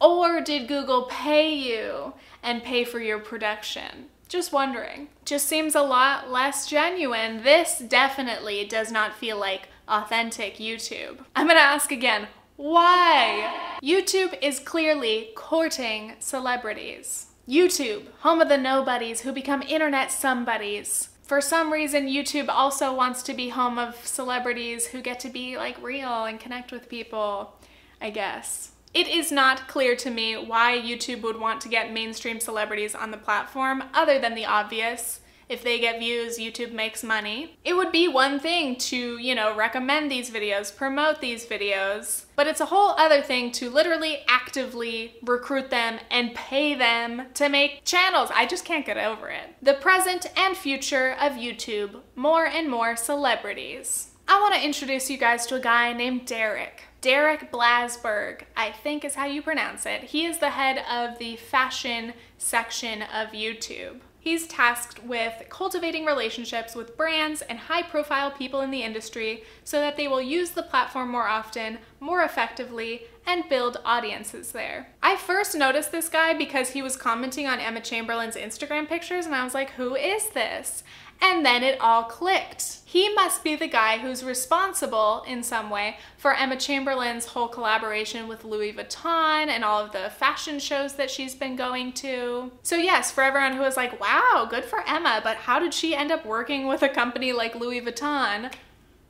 Or 0.00 0.40
did 0.40 0.66
Google 0.66 1.04
pay 1.04 1.54
you 1.54 2.14
and 2.42 2.64
pay 2.64 2.82
for 2.82 2.98
your 2.98 3.20
production? 3.20 4.06
Just 4.26 4.52
wondering. 4.52 5.06
Just 5.24 5.46
seems 5.46 5.76
a 5.76 5.82
lot 5.82 6.32
less 6.32 6.66
genuine. 6.68 7.44
This 7.44 7.78
definitely 7.78 8.64
does 8.64 8.90
not 8.90 9.14
feel 9.14 9.38
like 9.38 9.68
authentic 9.86 10.56
YouTube. 10.56 11.24
I'm 11.36 11.46
gonna 11.46 11.60
ask 11.60 11.92
again, 11.92 12.26
why? 12.56 13.78
YouTube 13.80 14.36
is 14.42 14.58
clearly 14.58 15.30
courting 15.36 16.14
celebrities. 16.18 17.27
YouTube, 17.48 18.08
home 18.18 18.42
of 18.42 18.50
the 18.50 18.58
nobodies 18.58 19.22
who 19.22 19.32
become 19.32 19.62
internet 19.62 20.12
somebodies. 20.12 21.08
For 21.22 21.40
some 21.40 21.72
reason, 21.72 22.06
YouTube 22.06 22.50
also 22.50 22.94
wants 22.94 23.22
to 23.22 23.32
be 23.32 23.48
home 23.48 23.78
of 23.78 24.06
celebrities 24.06 24.88
who 24.88 25.00
get 25.00 25.18
to 25.20 25.30
be 25.30 25.56
like 25.56 25.82
real 25.82 26.24
and 26.24 26.38
connect 26.38 26.72
with 26.72 26.90
people, 26.90 27.54
I 28.02 28.10
guess. 28.10 28.72
It 28.92 29.08
is 29.08 29.32
not 29.32 29.66
clear 29.66 29.96
to 29.96 30.10
me 30.10 30.36
why 30.36 30.78
YouTube 30.78 31.22
would 31.22 31.40
want 31.40 31.62
to 31.62 31.70
get 31.70 31.90
mainstream 31.90 32.38
celebrities 32.38 32.94
on 32.94 33.12
the 33.12 33.16
platform, 33.16 33.84
other 33.94 34.18
than 34.18 34.34
the 34.34 34.44
obvious. 34.44 35.20
If 35.48 35.64
they 35.64 35.78
get 35.78 35.98
views, 35.98 36.38
YouTube 36.38 36.72
makes 36.72 37.02
money. 37.02 37.58
It 37.64 37.74
would 37.74 37.90
be 37.90 38.06
one 38.06 38.38
thing 38.38 38.76
to, 38.76 39.18
you 39.18 39.34
know, 39.34 39.54
recommend 39.54 40.10
these 40.10 40.30
videos, 40.30 40.74
promote 40.74 41.20
these 41.20 41.46
videos, 41.46 42.24
but 42.36 42.46
it's 42.46 42.60
a 42.60 42.66
whole 42.66 42.90
other 42.90 43.22
thing 43.22 43.50
to 43.52 43.70
literally 43.70 44.18
actively 44.28 45.14
recruit 45.22 45.70
them 45.70 45.98
and 46.10 46.34
pay 46.34 46.74
them 46.74 47.22
to 47.34 47.48
make 47.48 47.84
channels. 47.84 48.30
I 48.34 48.46
just 48.46 48.64
can't 48.64 48.86
get 48.86 48.98
over 48.98 49.28
it. 49.30 49.54
The 49.62 49.74
present 49.74 50.26
and 50.36 50.56
future 50.56 51.16
of 51.20 51.32
YouTube, 51.32 52.00
more 52.14 52.46
and 52.46 52.70
more 52.70 52.96
celebrities. 52.96 54.08
I 54.30 54.38
want 54.40 54.54
to 54.54 54.64
introduce 54.64 55.08
you 55.08 55.16
guys 55.16 55.46
to 55.46 55.54
a 55.54 55.60
guy 55.60 55.94
named 55.94 56.26
Derek. 56.26 56.82
Derek 57.00 57.50
Blasberg, 57.50 58.42
I 58.56 58.72
think 58.72 59.04
is 59.04 59.14
how 59.14 59.24
you 59.24 59.40
pronounce 59.40 59.86
it. 59.86 60.02
He 60.02 60.26
is 60.26 60.38
the 60.38 60.50
head 60.50 60.84
of 60.90 61.18
the 61.18 61.36
fashion 61.36 62.12
section 62.36 63.02
of 63.02 63.28
YouTube. 63.28 64.00
He's 64.28 64.46
tasked 64.46 65.02
with 65.04 65.44
cultivating 65.48 66.04
relationships 66.04 66.74
with 66.74 66.98
brands 66.98 67.40
and 67.40 67.58
high 67.58 67.80
profile 67.80 68.30
people 68.30 68.60
in 68.60 68.70
the 68.70 68.82
industry 68.82 69.42
so 69.64 69.80
that 69.80 69.96
they 69.96 70.06
will 70.06 70.20
use 70.20 70.50
the 70.50 70.62
platform 70.62 71.08
more 71.08 71.26
often, 71.26 71.78
more 71.98 72.22
effectively, 72.22 73.04
and 73.26 73.48
build 73.48 73.78
audiences 73.86 74.52
there. 74.52 74.88
I 75.02 75.16
first 75.16 75.54
noticed 75.54 75.92
this 75.92 76.10
guy 76.10 76.34
because 76.34 76.68
he 76.72 76.82
was 76.82 76.94
commenting 76.94 77.46
on 77.46 77.58
Emma 77.58 77.80
Chamberlain's 77.80 78.36
Instagram 78.36 78.86
pictures, 78.86 79.24
and 79.24 79.34
I 79.34 79.44
was 79.44 79.54
like, 79.54 79.70
who 79.70 79.96
is 79.96 80.28
this? 80.28 80.84
And 81.20 81.44
then 81.44 81.62
it 81.62 81.80
all 81.80 82.04
clicked. 82.04 82.78
He 82.84 83.12
must 83.12 83.44
be 83.44 83.54
the 83.54 83.66
guy 83.66 83.98
who's 83.98 84.24
responsible 84.24 85.22
in 85.26 85.42
some 85.42 85.68
way 85.68 85.98
for 86.16 86.34
Emma 86.34 86.56
Chamberlain's 86.56 87.26
whole 87.26 87.48
collaboration 87.48 88.28
with 88.28 88.44
Louis 88.44 88.72
Vuitton 88.72 89.48
and 89.48 89.62
all 89.62 89.84
of 89.84 89.92
the 89.92 90.10
fashion 90.10 90.58
shows 90.58 90.94
that 90.94 91.10
she's 91.10 91.34
been 91.34 91.54
going 91.54 91.92
to. 91.94 92.50
So, 92.62 92.76
yes, 92.76 93.10
for 93.10 93.22
everyone 93.22 93.54
who 93.54 93.60
was 93.60 93.76
like, 93.76 94.00
wow, 94.00 94.46
good 94.48 94.64
for 94.64 94.82
Emma, 94.86 95.20
but 95.22 95.36
how 95.36 95.58
did 95.58 95.74
she 95.74 95.94
end 95.94 96.10
up 96.10 96.24
working 96.24 96.66
with 96.66 96.82
a 96.82 96.88
company 96.88 97.32
like 97.32 97.54
Louis 97.54 97.82
Vuitton? 97.82 98.52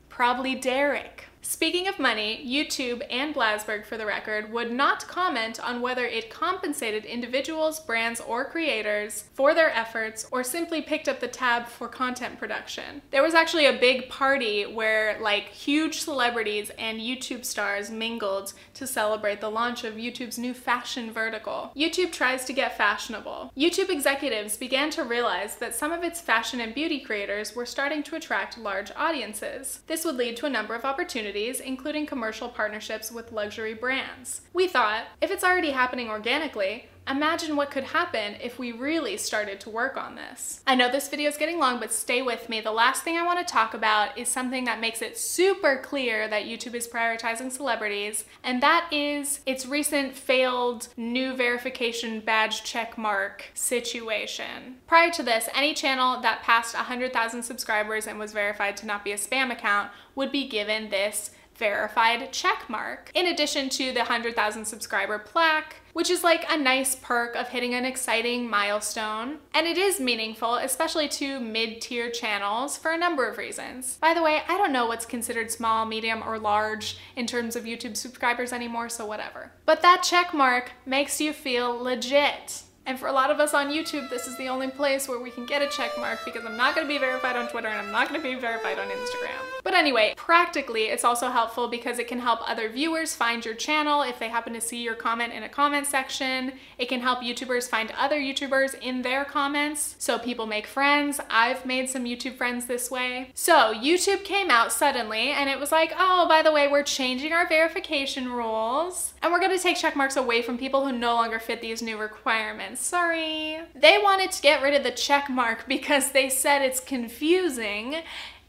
Probably 0.08 0.54
Derek. 0.54 1.26
Speaking 1.40 1.88
of 1.88 1.98
money, 1.98 2.44
YouTube 2.46 3.02
and 3.10 3.34
Blasberg, 3.34 3.86
for 3.86 3.96
the 3.96 4.06
record, 4.06 4.52
would 4.52 4.72
not 4.72 5.08
comment 5.08 5.58
on 5.60 5.80
whether 5.80 6.04
it 6.04 6.30
compensated 6.30 7.04
individuals, 7.04 7.80
brands, 7.80 8.20
or 8.20 8.44
creators 8.44 9.24
for 9.34 9.54
their 9.54 9.70
efforts 9.70 10.26
or 10.30 10.44
simply 10.44 10.82
picked 10.82 11.08
up 11.08 11.20
the 11.20 11.28
tab 11.28 11.66
for 11.66 11.88
content 11.88 12.38
production. 12.38 13.02
There 13.10 13.22
was 13.22 13.34
actually 13.34 13.66
a 13.66 13.78
big 13.78 14.08
party 14.08 14.64
where, 14.64 15.18
like, 15.20 15.48
huge 15.48 16.00
celebrities 16.00 16.70
and 16.78 17.00
YouTube 17.00 17.44
stars 17.44 17.90
mingled 17.90 18.52
to 18.74 18.86
celebrate 18.86 19.40
the 19.40 19.50
launch 19.50 19.84
of 19.84 19.94
YouTube's 19.94 20.38
new 20.38 20.52
fashion 20.54 21.12
vertical. 21.12 21.72
YouTube 21.76 22.12
tries 22.12 22.44
to 22.44 22.52
get 22.52 22.76
fashionable. 22.76 23.52
YouTube 23.56 23.90
executives 23.90 24.56
began 24.56 24.90
to 24.90 25.04
realize 25.04 25.56
that 25.56 25.74
some 25.74 25.92
of 25.92 26.02
its 26.02 26.20
fashion 26.20 26.60
and 26.60 26.74
beauty 26.74 27.00
creators 27.00 27.54
were 27.54 27.66
starting 27.66 28.02
to 28.02 28.16
attract 28.16 28.58
large 28.58 28.90
audiences. 28.96 29.80
This 29.86 30.04
would 30.04 30.16
lead 30.16 30.36
to 30.38 30.46
a 30.46 30.50
number 30.50 30.74
of 30.74 30.84
opportunities, 30.84 31.28
including 31.46 32.06
commercial 32.06 32.48
partnerships 32.48 33.12
with 33.12 33.32
luxury 33.32 33.74
brands. 33.74 34.40
We 34.52 34.66
thought, 34.66 35.04
if 35.20 35.30
it's 35.30 35.44
already 35.44 35.70
happening 35.70 36.08
organically, 36.08 36.88
Imagine 37.08 37.56
what 37.56 37.70
could 37.70 37.84
happen 37.84 38.36
if 38.42 38.58
we 38.58 38.70
really 38.70 39.16
started 39.16 39.60
to 39.60 39.70
work 39.70 39.96
on 39.96 40.14
this. 40.14 40.60
I 40.66 40.74
know 40.74 40.90
this 40.90 41.08
video 41.08 41.30
is 41.30 41.38
getting 41.38 41.58
long, 41.58 41.80
but 41.80 41.92
stay 41.92 42.20
with 42.20 42.50
me. 42.50 42.60
The 42.60 42.70
last 42.70 43.02
thing 43.02 43.16
I 43.16 43.24
want 43.24 43.38
to 43.38 43.50
talk 43.50 43.72
about 43.72 44.18
is 44.18 44.28
something 44.28 44.64
that 44.64 44.80
makes 44.80 45.00
it 45.00 45.16
super 45.16 45.78
clear 45.78 46.28
that 46.28 46.44
YouTube 46.44 46.74
is 46.74 46.86
prioritizing 46.86 47.50
celebrities, 47.50 48.24
and 48.44 48.62
that 48.62 48.92
is 48.92 49.40
its 49.46 49.64
recent 49.64 50.14
failed 50.14 50.88
new 50.98 51.34
verification 51.34 52.20
badge 52.20 52.62
check 52.62 52.98
mark 52.98 53.46
situation. 53.54 54.76
Prior 54.86 55.10
to 55.12 55.22
this, 55.22 55.48
any 55.54 55.72
channel 55.72 56.20
that 56.20 56.42
passed 56.42 56.74
100,000 56.74 57.42
subscribers 57.42 58.06
and 58.06 58.18
was 58.18 58.32
verified 58.32 58.76
to 58.76 58.86
not 58.86 59.02
be 59.02 59.12
a 59.12 59.16
spam 59.16 59.50
account 59.50 59.90
would 60.14 60.30
be 60.30 60.46
given 60.46 60.90
this 60.90 61.30
verified 61.56 62.32
check 62.32 62.68
mark, 62.68 63.10
in 63.14 63.26
addition 63.26 63.68
to 63.68 63.92
the 63.92 64.00
100,000 64.00 64.64
subscriber 64.64 65.18
plaque, 65.18 65.76
which 65.98 66.10
is 66.10 66.22
like 66.22 66.46
a 66.48 66.56
nice 66.56 66.94
perk 66.94 67.34
of 67.34 67.48
hitting 67.48 67.74
an 67.74 67.84
exciting 67.84 68.48
milestone. 68.48 69.36
And 69.52 69.66
it 69.66 69.76
is 69.76 69.98
meaningful, 69.98 70.54
especially 70.54 71.08
to 71.08 71.40
mid 71.40 71.80
tier 71.80 72.08
channels, 72.08 72.78
for 72.78 72.92
a 72.92 72.96
number 72.96 73.28
of 73.28 73.36
reasons. 73.36 73.98
By 74.00 74.14
the 74.14 74.22
way, 74.22 74.42
I 74.46 74.56
don't 74.56 74.72
know 74.72 74.86
what's 74.86 75.04
considered 75.04 75.50
small, 75.50 75.86
medium, 75.86 76.22
or 76.24 76.38
large 76.38 76.98
in 77.16 77.26
terms 77.26 77.56
of 77.56 77.64
YouTube 77.64 77.96
subscribers 77.96 78.52
anymore, 78.52 78.88
so 78.88 79.06
whatever. 79.06 79.50
But 79.66 79.82
that 79.82 80.04
check 80.04 80.32
mark 80.32 80.70
makes 80.86 81.20
you 81.20 81.32
feel 81.32 81.76
legit. 81.76 82.62
And 82.88 82.98
for 82.98 83.06
a 83.06 83.12
lot 83.12 83.30
of 83.30 83.38
us 83.38 83.52
on 83.52 83.68
YouTube, 83.68 84.08
this 84.08 84.26
is 84.26 84.38
the 84.38 84.48
only 84.48 84.68
place 84.68 85.08
where 85.08 85.20
we 85.20 85.30
can 85.30 85.44
get 85.44 85.60
a 85.60 85.68
check 85.68 85.90
mark 85.98 86.20
because 86.24 86.46
I'm 86.46 86.56
not 86.56 86.74
gonna 86.74 86.88
be 86.88 86.96
verified 86.96 87.36
on 87.36 87.46
Twitter 87.48 87.68
and 87.68 87.78
I'm 87.78 87.92
not 87.92 88.08
gonna 88.08 88.22
be 88.22 88.34
verified 88.34 88.78
on 88.78 88.88
Instagram. 88.88 89.36
But 89.62 89.74
anyway, 89.74 90.14
practically, 90.16 90.84
it's 90.84 91.04
also 91.04 91.28
helpful 91.28 91.68
because 91.68 91.98
it 91.98 92.08
can 92.08 92.18
help 92.18 92.40
other 92.48 92.70
viewers 92.70 93.14
find 93.14 93.44
your 93.44 93.54
channel 93.54 94.00
if 94.00 94.18
they 94.18 94.30
happen 94.30 94.54
to 94.54 94.60
see 94.62 94.82
your 94.82 94.94
comment 94.94 95.34
in 95.34 95.42
a 95.42 95.50
comment 95.50 95.86
section. 95.86 96.52
It 96.78 96.88
can 96.88 97.00
help 97.02 97.18
YouTubers 97.18 97.68
find 97.68 97.92
other 97.98 98.18
YouTubers 98.18 98.80
in 98.80 99.02
their 99.02 99.26
comments 99.26 99.94
so 99.98 100.18
people 100.18 100.46
make 100.46 100.66
friends. 100.66 101.20
I've 101.28 101.66
made 101.66 101.90
some 101.90 102.06
YouTube 102.06 102.36
friends 102.36 102.64
this 102.64 102.90
way. 102.90 103.32
So 103.34 103.74
YouTube 103.74 104.24
came 104.24 104.50
out 104.50 104.72
suddenly 104.72 105.32
and 105.32 105.50
it 105.50 105.60
was 105.60 105.70
like, 105.70 105.92
oh, 105.98 106.26
by 106.26 106.40
the 106.40 106.52
way, 106.52 106.68
we're 106.68 106.84
changing 106.84 107.34
our 107.34 107.46
verification 107.46 108.32
rules 108.32 109.12
and 109.20 109.30
we're 109.30 109.40
gonna 109.40 109.58
take 109.58 109.76
check 109.76 109.94
marks 109.94 110.16
away 110.16 110.40
from 110.40 110.56
people 110.56 110.86
who 110.86 110.92
no 110.92 111.14
longer 111.16 111.38
fit 111.38 111.60
these 111.60 111.82
new 111.82 111.98
requirements. 111.98 112.77
Sorry. 112.78 113.58
They 113.74 113.98
wanted 113.98 114.30
to 114.32 114.42
get 114.42 114.62
rid 114.62 114.74
of 114.74 114.84
the 114.84 114.90
check 114.90 115.28
mark 115.28 115.66
because 115.66 116.12
they 116.12 116.28
said 116.28 116.62
it's 116.62 116.80
confusing. 116.80 117.96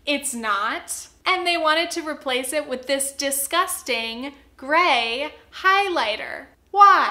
It's 0.05 0.33
not. 0.33 1.07
And 1.25 1.45
they 1.45 1.57
wanted 1.57 1.91
to 1.91 2.07
replace 2.07 2.53
it 2.53 2.67
with 2.67 2.87
this 2.87 3.11
disgusting 3.11 4.33
gray 4.55 5.33
highlighter. 5.61 6.45
Why? 6.71 7.09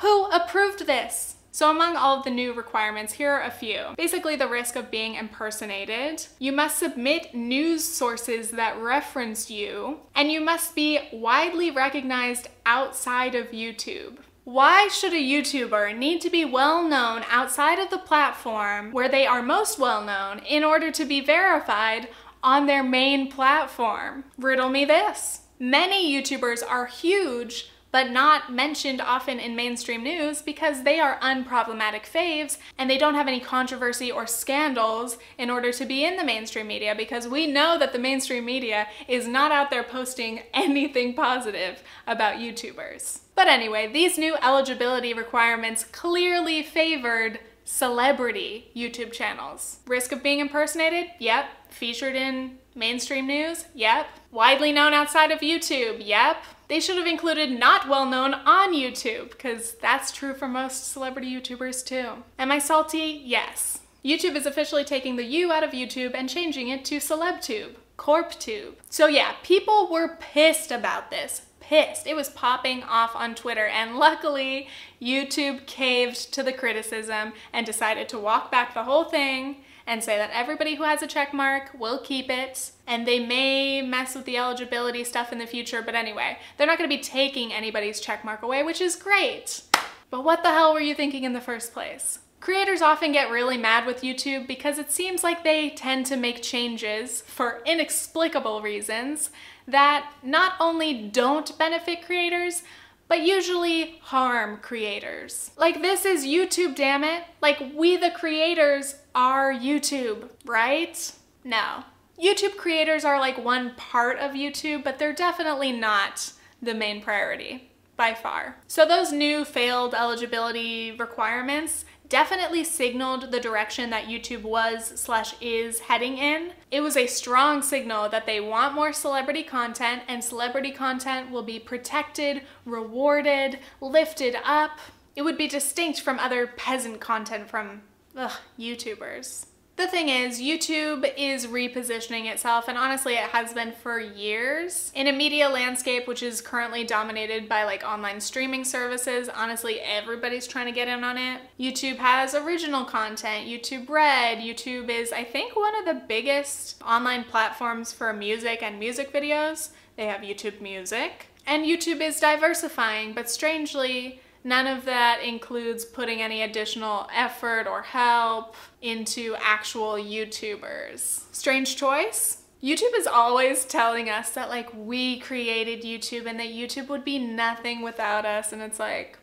Who 0.00 0.26
approved 0.26 0.86
this? 0.86 1.36
So 1.54 1.70
among 1.70 1.96
all 1.96 2.18
of 2.18 2.24
the 2.24 2.30
new 2.30 2.54
requirements, 2.54 3.12
here 3.12 3.30
are 3.30 3.42
a 3.42 3.50
few. 3.50 3.94
Basically 3.98 4.36
the 4.36 4.48
risk 4.48 4.74
of 4.74 4.90
being 4.90 5.16
impersonated. 5.16 6.26
You 6.38 6.50
must 6.50 6.78
submit 6.78 7.34
news 7.34 7.84
sources 7.84 8.52
that 8.52 8.80
reference 8.80 9.50
you, 9.50 10.00
and 10.14 10.32
you 10.32 10.40
must 10.40 10.74
be 10.74 10.98
widely 11.12 11.70
recognized 11.70 12.48
outside 12.64 13.34
of 13.34 13.50
YouTube. 13.50 14.16
Why 14.44 14.88
should 14.88 15.12
a 15.12 15.16
YouTuber 15.16 15.96
need 15.96 16.20
to 16.22 16.30
be 16.30 16.44
well 16.44 16.82
known 16.82 17.22
outside 17.30 17.78
of 17.78 17.90
the 17.90 17.98
platform 17.98 18.90
where 18.90 19.08
they 19.08 19.24
are 19.24 19.40
most 19.40 19.78
well 19.78 20.04
known 20.04 20.40
in 20.40 20.64
order 20.64 20.90
to 20.90 21.04
be 21.04 21.20
verified 21.20 22.08
on 22.42 22.66
their 22.66 22.82
main 22.82 23.30
platform? 23.30 24.24
Riddle 24.36 24.68
me 24.68 24.84
this. 24.84 25.42
Many 25.60 26.12
YouTubers 26.12 26.60
are 26.68 26.86
huge 26.86 27.70
but 27.92 28.10
not 28.10 28.52
mentioned 28.52 29.00
often 29.00 29.38
in 29.38 29.54
mainstream 29.54 30.02
news 30.02 30.42
because 30.42 30.82
they 30.82 30.98
are 30.98 31.20
unproblematic 31.20 32.02
faves 32.04 32.58
and 32.76 32.90
they 32.90 32.98
don't 32.98 33.14
have 33.14 33.28
any 33.28 33.38
controversy 33.38 34.10
or 34.10 34.26
scandals 34.26 35.18
in 35.38 35.50
order 35.50 35.70
to 35.70 35.84
be 35.84 36.04
in 36.04 36.16
the 36.16 36.24
mainstream 36.24 36.66
media 36.66 36.96
because 36.96 37.28
we 37.28 37.46
know 37.46 37.78
that 37.78 37.92
the 37.92 37.98
mainstream 37.98 38.44
media 38.44 38.88
is 39.06 39.28
not 39.28 39.52
out 39.52 39.70
there 39.70 39.84
posting 39.84 40.40
anything 40.54 41.14
positive 41.14 41.80
about 42.08 42.38
YouTubers. 42.38 43.20
But 43.34 43.48
anyway, 43.48 43.90
these 43.90 44.18
new 44.18 44.36
eligibility 44.36 45.14
requirements 45.14 45.84
clearly 45.84 46.62
favored 46.62 47.40
celebrity 47.64 48.70
YouTube 48.76 49.12
channels. 49.12 49.78
Risk 49.86 50.12
of 50.12 50.22
being 50.22 50.40
impersonated? 50.40 51.10
Yep. 51.18 51.46
Featured 51.70 52.14
in 52.14 52.58
mainstream 52.74 53.26
news? 53.26 53.66
Yep. 53.74 54.06
Widely 54.30 54.72
known 54.72 54.92
outside 54.92 55.30
of 55.30 55.40
YouTube? 55.40 56.04
Yep. 56.04 56.36
They 56.68 56.80
should 56.80 56.96
have 56.96 57.06
included 57.06 57.50
not 57.58 57.88
well 57.88 58.06
known 58.06 58.34
on 58.34 58.74
YouTube, 58.74 59.30
because 59.30 59.74
that's 59.74 60.10
true 60.10 60.34
for 60.34 60.48
most 60.48 60.90
celebrity 60.92 61.30
YouTubers 61.34 61.84
too. 61.84 62.22
Am 62.38 62.50
I 62.50 62.58
salty? 62.58 63.22
Yes. 63.24 63.80
YouTube 64.04 64.36
is 64.36 64.46
officially 64.46 64.84
taking 64.84 65.16
the 65.16 65.24
U 65.24 65.52
out 65.52 65.62
of 65.62 65.70
YouTube 65.70 66.12
and 66.14 66.28
changing 66.28 66.68
it 66.68 66.84
to 66.86 66.96
CelebTube, 66.96 67.76
CorpTube. 67.98 68.72
So 68.90 69.06
yeah, 69.06 69.34
people 69.42 69.88
were 69.90 70.16
pissed 70.18 70.72
about 70.72 71.10
this. 71.10 71.42
Pissed. 71.72 72.06
It 72.06 72.14
was 72.14 72.28
popping 72.28 72.82
off 72.82 73.16
on 73.16 73.34
Twitter, 73.34 73.64
and 73.64 73.96
luckily, 73.96 74.68
YouTube 75.00 75.64
caved 75.64 76.30
to 76.34 76.42
the 76.42 76.52
criticism 76.52 77.32
and 77.50 77.64
decided 77.64 78.10
to 78.10 78.18
walk 78.18 78.50
back 78.50 78.74
the 78.74 78.82
whole 78.82 79.04
thing 79.04 79.56
and 79.86 80.04
say 80.04 80.18
that 80.18 80.28
everybody 80.34 80.74
who 80.74 80.82
has 80.82 81.00
a 81.00 81.06
check 81.06 81.32
mark 81.32 81.70
will 81.78 81.98
keep 81.98 82.28
it 82.28 82.72
and 82.86 83.06
they 83.06 83.24
may 83.24 83.80
mess 83.80 84.14
with 84.14 84.26
the 84.26 84.36
eligibility 84.36 85.02
stuff 85.02 85.32
in 85.32 85.38
the 85.38 85.46
future 85.46 85.80
but 85.80 85.94
anyway 85.94 86.36
they're 86.56 86.66
not 86.66 86.76
going 86.76 86.88
to 86.88 86.94
be 86.94 87.02
taking 87.02 87.52
anybody's 87.52 88.00
check 88.00 88.22
mark 88.22 88.42
away 88.42 88.62
which 88.62 88.80
is 88.80 88.94
great 88.94 89.62
but 90.10 90.22
what 90.22 90.42
the 90.42 90.50
hell 90.50 90.72
were 90.74 90.80
you 90.80 90.94
thinking 90.94 91.24
in 91.24 91.32
the 91.32 91.40
first 91.40 91.72
place 91.72 92.18
Creators 92.42 92.82
often 92.82 93.12
get 93.12 93.30
really 93.30 93.56
mad 93.56 93.86
with 93.86 94.02
YouTube 94.02 94.48
because 94.48 94.76
it 94.76 94.90
seems 94.90 95.22
like 95.22 95.44
they 95.44 95.70
tend 95.70 96.06
to 96.06 96.16
make 96.16 96.42
changes 96.42 97.20
for 97.20 97.62
inexplicable 97.64 98.60
reasons 98.60 99.30
that 99.66 100.12
not 100.22 100.54
only 100.60 101.08
don't 101.08 101.56
benefit 101.58 102.04
creators, 102.04 102.62
but 103.08 103.20
usually 103.20 103.98
harm 104.00 104.56
creators. 104.58 105.50
Like 105.56 105.82
this 105.82 106.04
is 106.04 106.24
YouTube, 106.24 106.74
damn 106.74 107.04
it. 107.04 107.24
Like 107.40 107.62
we 107.74 107.96
the 107.96 108.10
creators 108.10 108.96
are 109.14 109.52
YouTube, 109.52 110.30
right? 110.44 111.12
No. 111.44 111.84
YouTube 112.18 112.56
creators 112.56 113.04
are 113.04 113.18
like 113.18 113.36
one 113.36 113.74
part 113.74 114.18
of 114.18 114.32
YouTube, 114.32 114.84
but 114.84 114.98
they're 114.98 115.12
definitely 115.12 115.72
not 115.72 116.32
the 116.62 116.74
main 116.74 117.02
priority 117.02 117.70
by 117.96 118.14
far. 118.14 118.56
So 118.66 118.86
those 118.86 119.12
new 119.12 119.44
failed 119.44 119.94
eligibility 119.94 120.92
requirements 120.92 121.84
definitely 122.12 122.62
signaled 122.62 123.32
the 123.32 123.40
direction 123.40 123.88
that 123.88 124.04
YouTube 124.04 124.42
was 124.42 125.00
slash 125.00 125.34
is 125.40 125.80
heading 125.80 126.18
in. 126.18 126.52
It 126.70 126.82
was 126.82 126.94
a 126.94 127.06
strong 127.06 127.62
signal 127.62 128.10
that 128.10 128.26
they 128.26 128.38
want 128.38 128.74
more 128.74 128.92
celebrity 128.92 129.42
content 129.42 130.02
and 130.08 130.22
celebrity 130.22 130.72
content 130.72 131.30
will 131.30 131.42
be 131.42 131.58
protected, 131.58 132.42
rewarded, 132.66 133.60
lifted 133.80 134.36
up. 134.44 134.78
It 135.16 135.22
would 135.22 135.38
be 135.38 135.48
distinct 135.48 136.02
from 136.02 136.18
other 136.18 136.46
peasant 136.46 137.00
content 137.00 137.48
from 137.48 137.80
ugh, 138.14 138.32
YouTubers. 138.58 139.46
The 139.82 139.88
thing 139.88 140.10
is, 140.10 140.40
YouTube 140.40 141.12
is 141.16 141.48
repositioning 141.48 142.26
itself, 142.26 142.68
and 142.68 142.78
honestly, 142.78 143.14
it 143.14 143.30
has 143.30 143.52
been 143.52 143.72
for 143.72 143.98
years. 143.98 144.92
In 144.94 145.08
a 145.08 145.12
media 145.12 145.48
landscape 145.48 146.06
which 146.06 146.22
is 146.22 146.40
currently 146.40 146.84
dominated 146.84 147.48
by 147.48 147.64
like 147.64 147.82
online 147.82 148.20
streaming 148.20 148.62
services, 148.62 149.28
honestly, 149.28 149.80
everybody's 149.80 150.46
trying 150.46 150.66
to 150.66 150.72
get 150.72 150.86
in 150.86 151.02
on 151.02 151.18
it. 151.18 151.40
YouTube 151.58 151.96
has 151.96 152.32
original 152.32 152.84
content, 152.84 153.48
YouTube 153.48 153.90
Red. 153.90 154.38
YouTube 154.38 154.88
is, 154.88 155.12
I 155.12 155.24
think, 155.24 155.56
one 155.56 155.76
of 155.80 155.84
the 155.84 156.00
biggest 156.06 156.80
online 156.84 157.24
platforms 157.24 157.92
for 157.92 158.12
music 158.12 158.62
and 158.62 158.78
music 158.78 159.12
videos. 159.12 159.70
They 159.96 160.06
have 160.06 160.20
YouTube 160.20 160.60
Music. 160.60 161.26
And 161.44 161.64
YouTube 161.64 162.00
is 162.00 162.20
diversifying, 162.20 163.14
but 163.14 163.28
strangely, 163.28 164.20
None 164.44 164.66
of 164.66 164.84
that 164.86 165.20
includes 165.22 165.84
putting 165.84 166.20
any 166.20 166.42
additional 166.42 167.08
effort 167.14 167.66
or 167.68 167.82
help 167.82 168.56
into 168.80 169.36
actual 169.40 169.92
YouTubers. 169.94 171.22
Strange 171.32 171.76
choice? 171.76 172.38
YouTube 172.62 172.96
is 172.96 173.06
always 173.06 173.64
telling 173.64 174.08
us 174.08 174.30
that 174.30 174.48
like 174.48 174.68
we 174.74 175.18
created 175.18 175.82
YouTube 175.82 176.26
and 176.26 176.38
that 176.38 176.48
YouTube 176.48 176.88
would 176.88 177.04
be 177.04 177.18
nothing 177.18 177.82
without 177.82 178.24
us 178.24 178.52
and 178.52 178.62
it's 178.62 178.78
like 178.78 179.18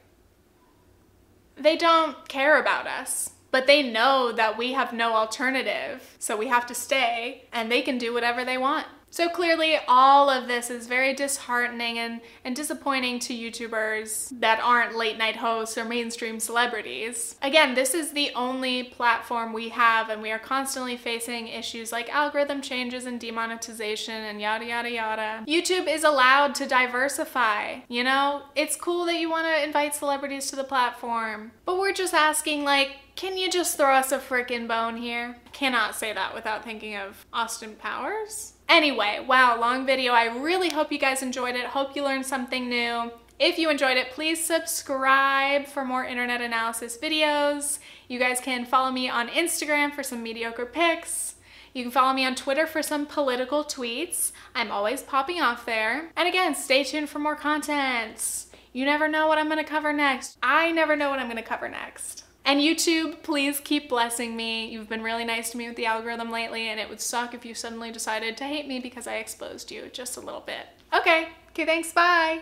they 1.57 1.75
don't 1.75 2.27
care 2.27 2.59
about 2.59 2.87
us. 2.87 3.31
But 3.51 3.65
they 3.65 3.81
know 3.81 4.31
that 4.31 4.59
we 4.59 4.73
have 4.73 4.93
no 4.93 5.15
alternative, 5.15 6.15
so 6.19 6.37
we 6.37 6.47
have 6.47 6.67
to 6.67 6.75
stay 6.75 7.45
and 7.51 7.71
they 7.71 7.81
can 7.81 7.97
do 7.97 8.13
whatever 8.13 8.45
they 8.45 8.59
want. 8.59 8.85
So 9.11 9.27
clearly, 9.27 9.77
all 9.87 10.29
of 10.29 10.47
this 10.47 10.69
is 10.69 10.87
very 10.87 11.13
disheartening 11.13 11.97
and, 11.97 12.21
and 12.45 12.55
disappointing 12.55 13.19
to 13.19 13.33
YouTubers 13.33 14.39
that 14.39 14.59
aren't 14.61 14.95
late 14.95 15.17
night 15.17 15.35
hosts 15.35 15.77
or 15.77 15.85
mainstream 15.85 16.39
celebrities. 16.39 17.35
Again, 17.41 17.73
this 17.73 17.93
is 17.93 18.11
the 18.11 18.31
only 18.35 18.83
platform 18.83 19.51
we 19.51 19.69
have, 19.69 20.09
and 20.09 20.21
we 20.21 20.31
are 20.31 20.39
constantly 20.39 20.95
facing 20.95 21.47
issues 21.47 21.91
like 21.91 22.13
algorithm 22.13 22.61
changes 22.61 23.05
and 23.05 23.19
demonetization 23.19 24.13
and 24.13 24.39
yada 24.39 24.65
yada 24.65 24.91
yada. 24.91 25.43
YouTube 25.47 25.87
is 25.87 26.03
allowed 26.03 26.53
to 26.55 26.67
diversify. 26.67 27.79
You 27.87 28.03
know, 28.03 28.43
it's 28.55 28.75
cool 28.75 29.05
that 29.05 29.19
you 29.19 29.29
want 29.29 29.47
to 29.47 29.63
invite 29.63 29.95
celebrities 29.95 30.49
to 30.51 30.55
the 30.55 30.63
platform, 30.63 31.51
but 31.65 31.79
we're 31.79 31.93
just 31.93 32.13
asking, 32.13 32.63
like, 32.63 32.91
can 33.15 33.37
you 33.37 33.49
just 33.49 33.75
throw 33.75 33.95
us 33.95 34.13
a 34.13 34.19
frickin' 34.19 34.67
bone 34.67 34.95
here? 34.95 35.35
Cannot 35.51 35.95
say 35.95 36.13
that 36.13 36.33
without 36.33 36.63
thinking 36.63 36.95
of 36.95 37.25
Austin 37.33 37.75
Powers. 37.75 38.53
Anyway, 38.69 39.25
wow, 39.27 39.59
long 39.59 39.83
video. 39.83 40.13
I 40.13 40.25
really 40.25 40.69
hope 40.69 40.91
you 40.91 40.99
guys 40.99 41.23
enjoyed 41.23 41.55
it. 41.55 41.65
Hope 41.65 41.95
you 41.95 42.03
learned 42.03 42.27
something 42.27 42.69
new. 42.69 43.11
If 43.39 43.57
you 43.57 43.69
enjoyed 43.69 43.97
it, 43.97 44.11
please 44.11 44.43
subscribe 44.43 45.65
for 45.65 45.83
more 45.83 46.05
internet 46.05 46.39
analysis 46.39 46.95
videos. 46.95 47.79
You 48.07 48.19
guys 48.19 48.39
can 48.39 48.65
follow 48.65 48.91
me 48.91 49.09
on 49.09 49.27
Instagram 49.29 49.91
for 49.91 50.03
some 50.03 50.21
mediocre 50.21 50.67
pics. 50.67 51.35
You 51.73 51.83
can 51.83 51.91
follow 51.91 52.13
me 52.13 52.25
on 52.25 52.35
Twitter 52.35 52.67
for 52.67 52.83
some 52.83 53.07
political 53.07 53.63
tweets. 53.63 54.33
I'm 54.53 54.71
always 54.71 55.01
popping 55.01 55.41
off 55.41 55.65
there. 55.65 56.11
And 56.15 56.27
again, 56.27 56.53
stay 56.53 56.83
tuned 56.83 57.09
for 57.09 57.19
more 57.19 57.35
content. 57.35 58.45
You 58.71 58.85
never 58.85 59.07
know 59.07 59.25
what 59.27 59.39
I'm 59.39 59.49
gonna 59.49 59.63
cover 59.63 59.91
next. 59.93 60.37
I 60.43 60.71
never 60.71 60.95
know 60.95 61.09
what 61.09 61.19
I'm 61.19 61.27
gonna 61.27 61.41
cover 61.41 61.69
next. 61.69 62.25
And 62.45 62.59
YouTube, 62.59 63.21
please 63.21 63.59
keep 63.59 63.89
blessing 63.89 64.35
me. 64.35 64.69
You've 64.69 64.89
been 64.89 65.03
really 65.03 65.25
nice 65.25 65.51
to 65.51 65.57
me 65.57 65.67
with 65.67 65.77
the 65.77 65.85
algorithm 65.85 66.31
lately, 66.31 66.67
and 66.69 66.79
it 66.79 66.89
would 66.89 67.01
suck 67.01 67.33
if 67.33 67.45
you 67.45 67.53
suddenly 67.53 67.91
decided 67.91 68.37
to 68.37 68.45
hate 68.45 68.67
me 68.67 68.79
because 68.79 69.05
I 69.05 69.15
exposed 69.17 69.71
you 69.71 69.89
just 69.93 70.17
a 70.17 70.19
little 70.19 70.41
bit. 70.41 70.67
Okay, 70.93 71.29
okay, 71.51 71.65
thanks, 71.65 71.93
bye. 71.93 72.41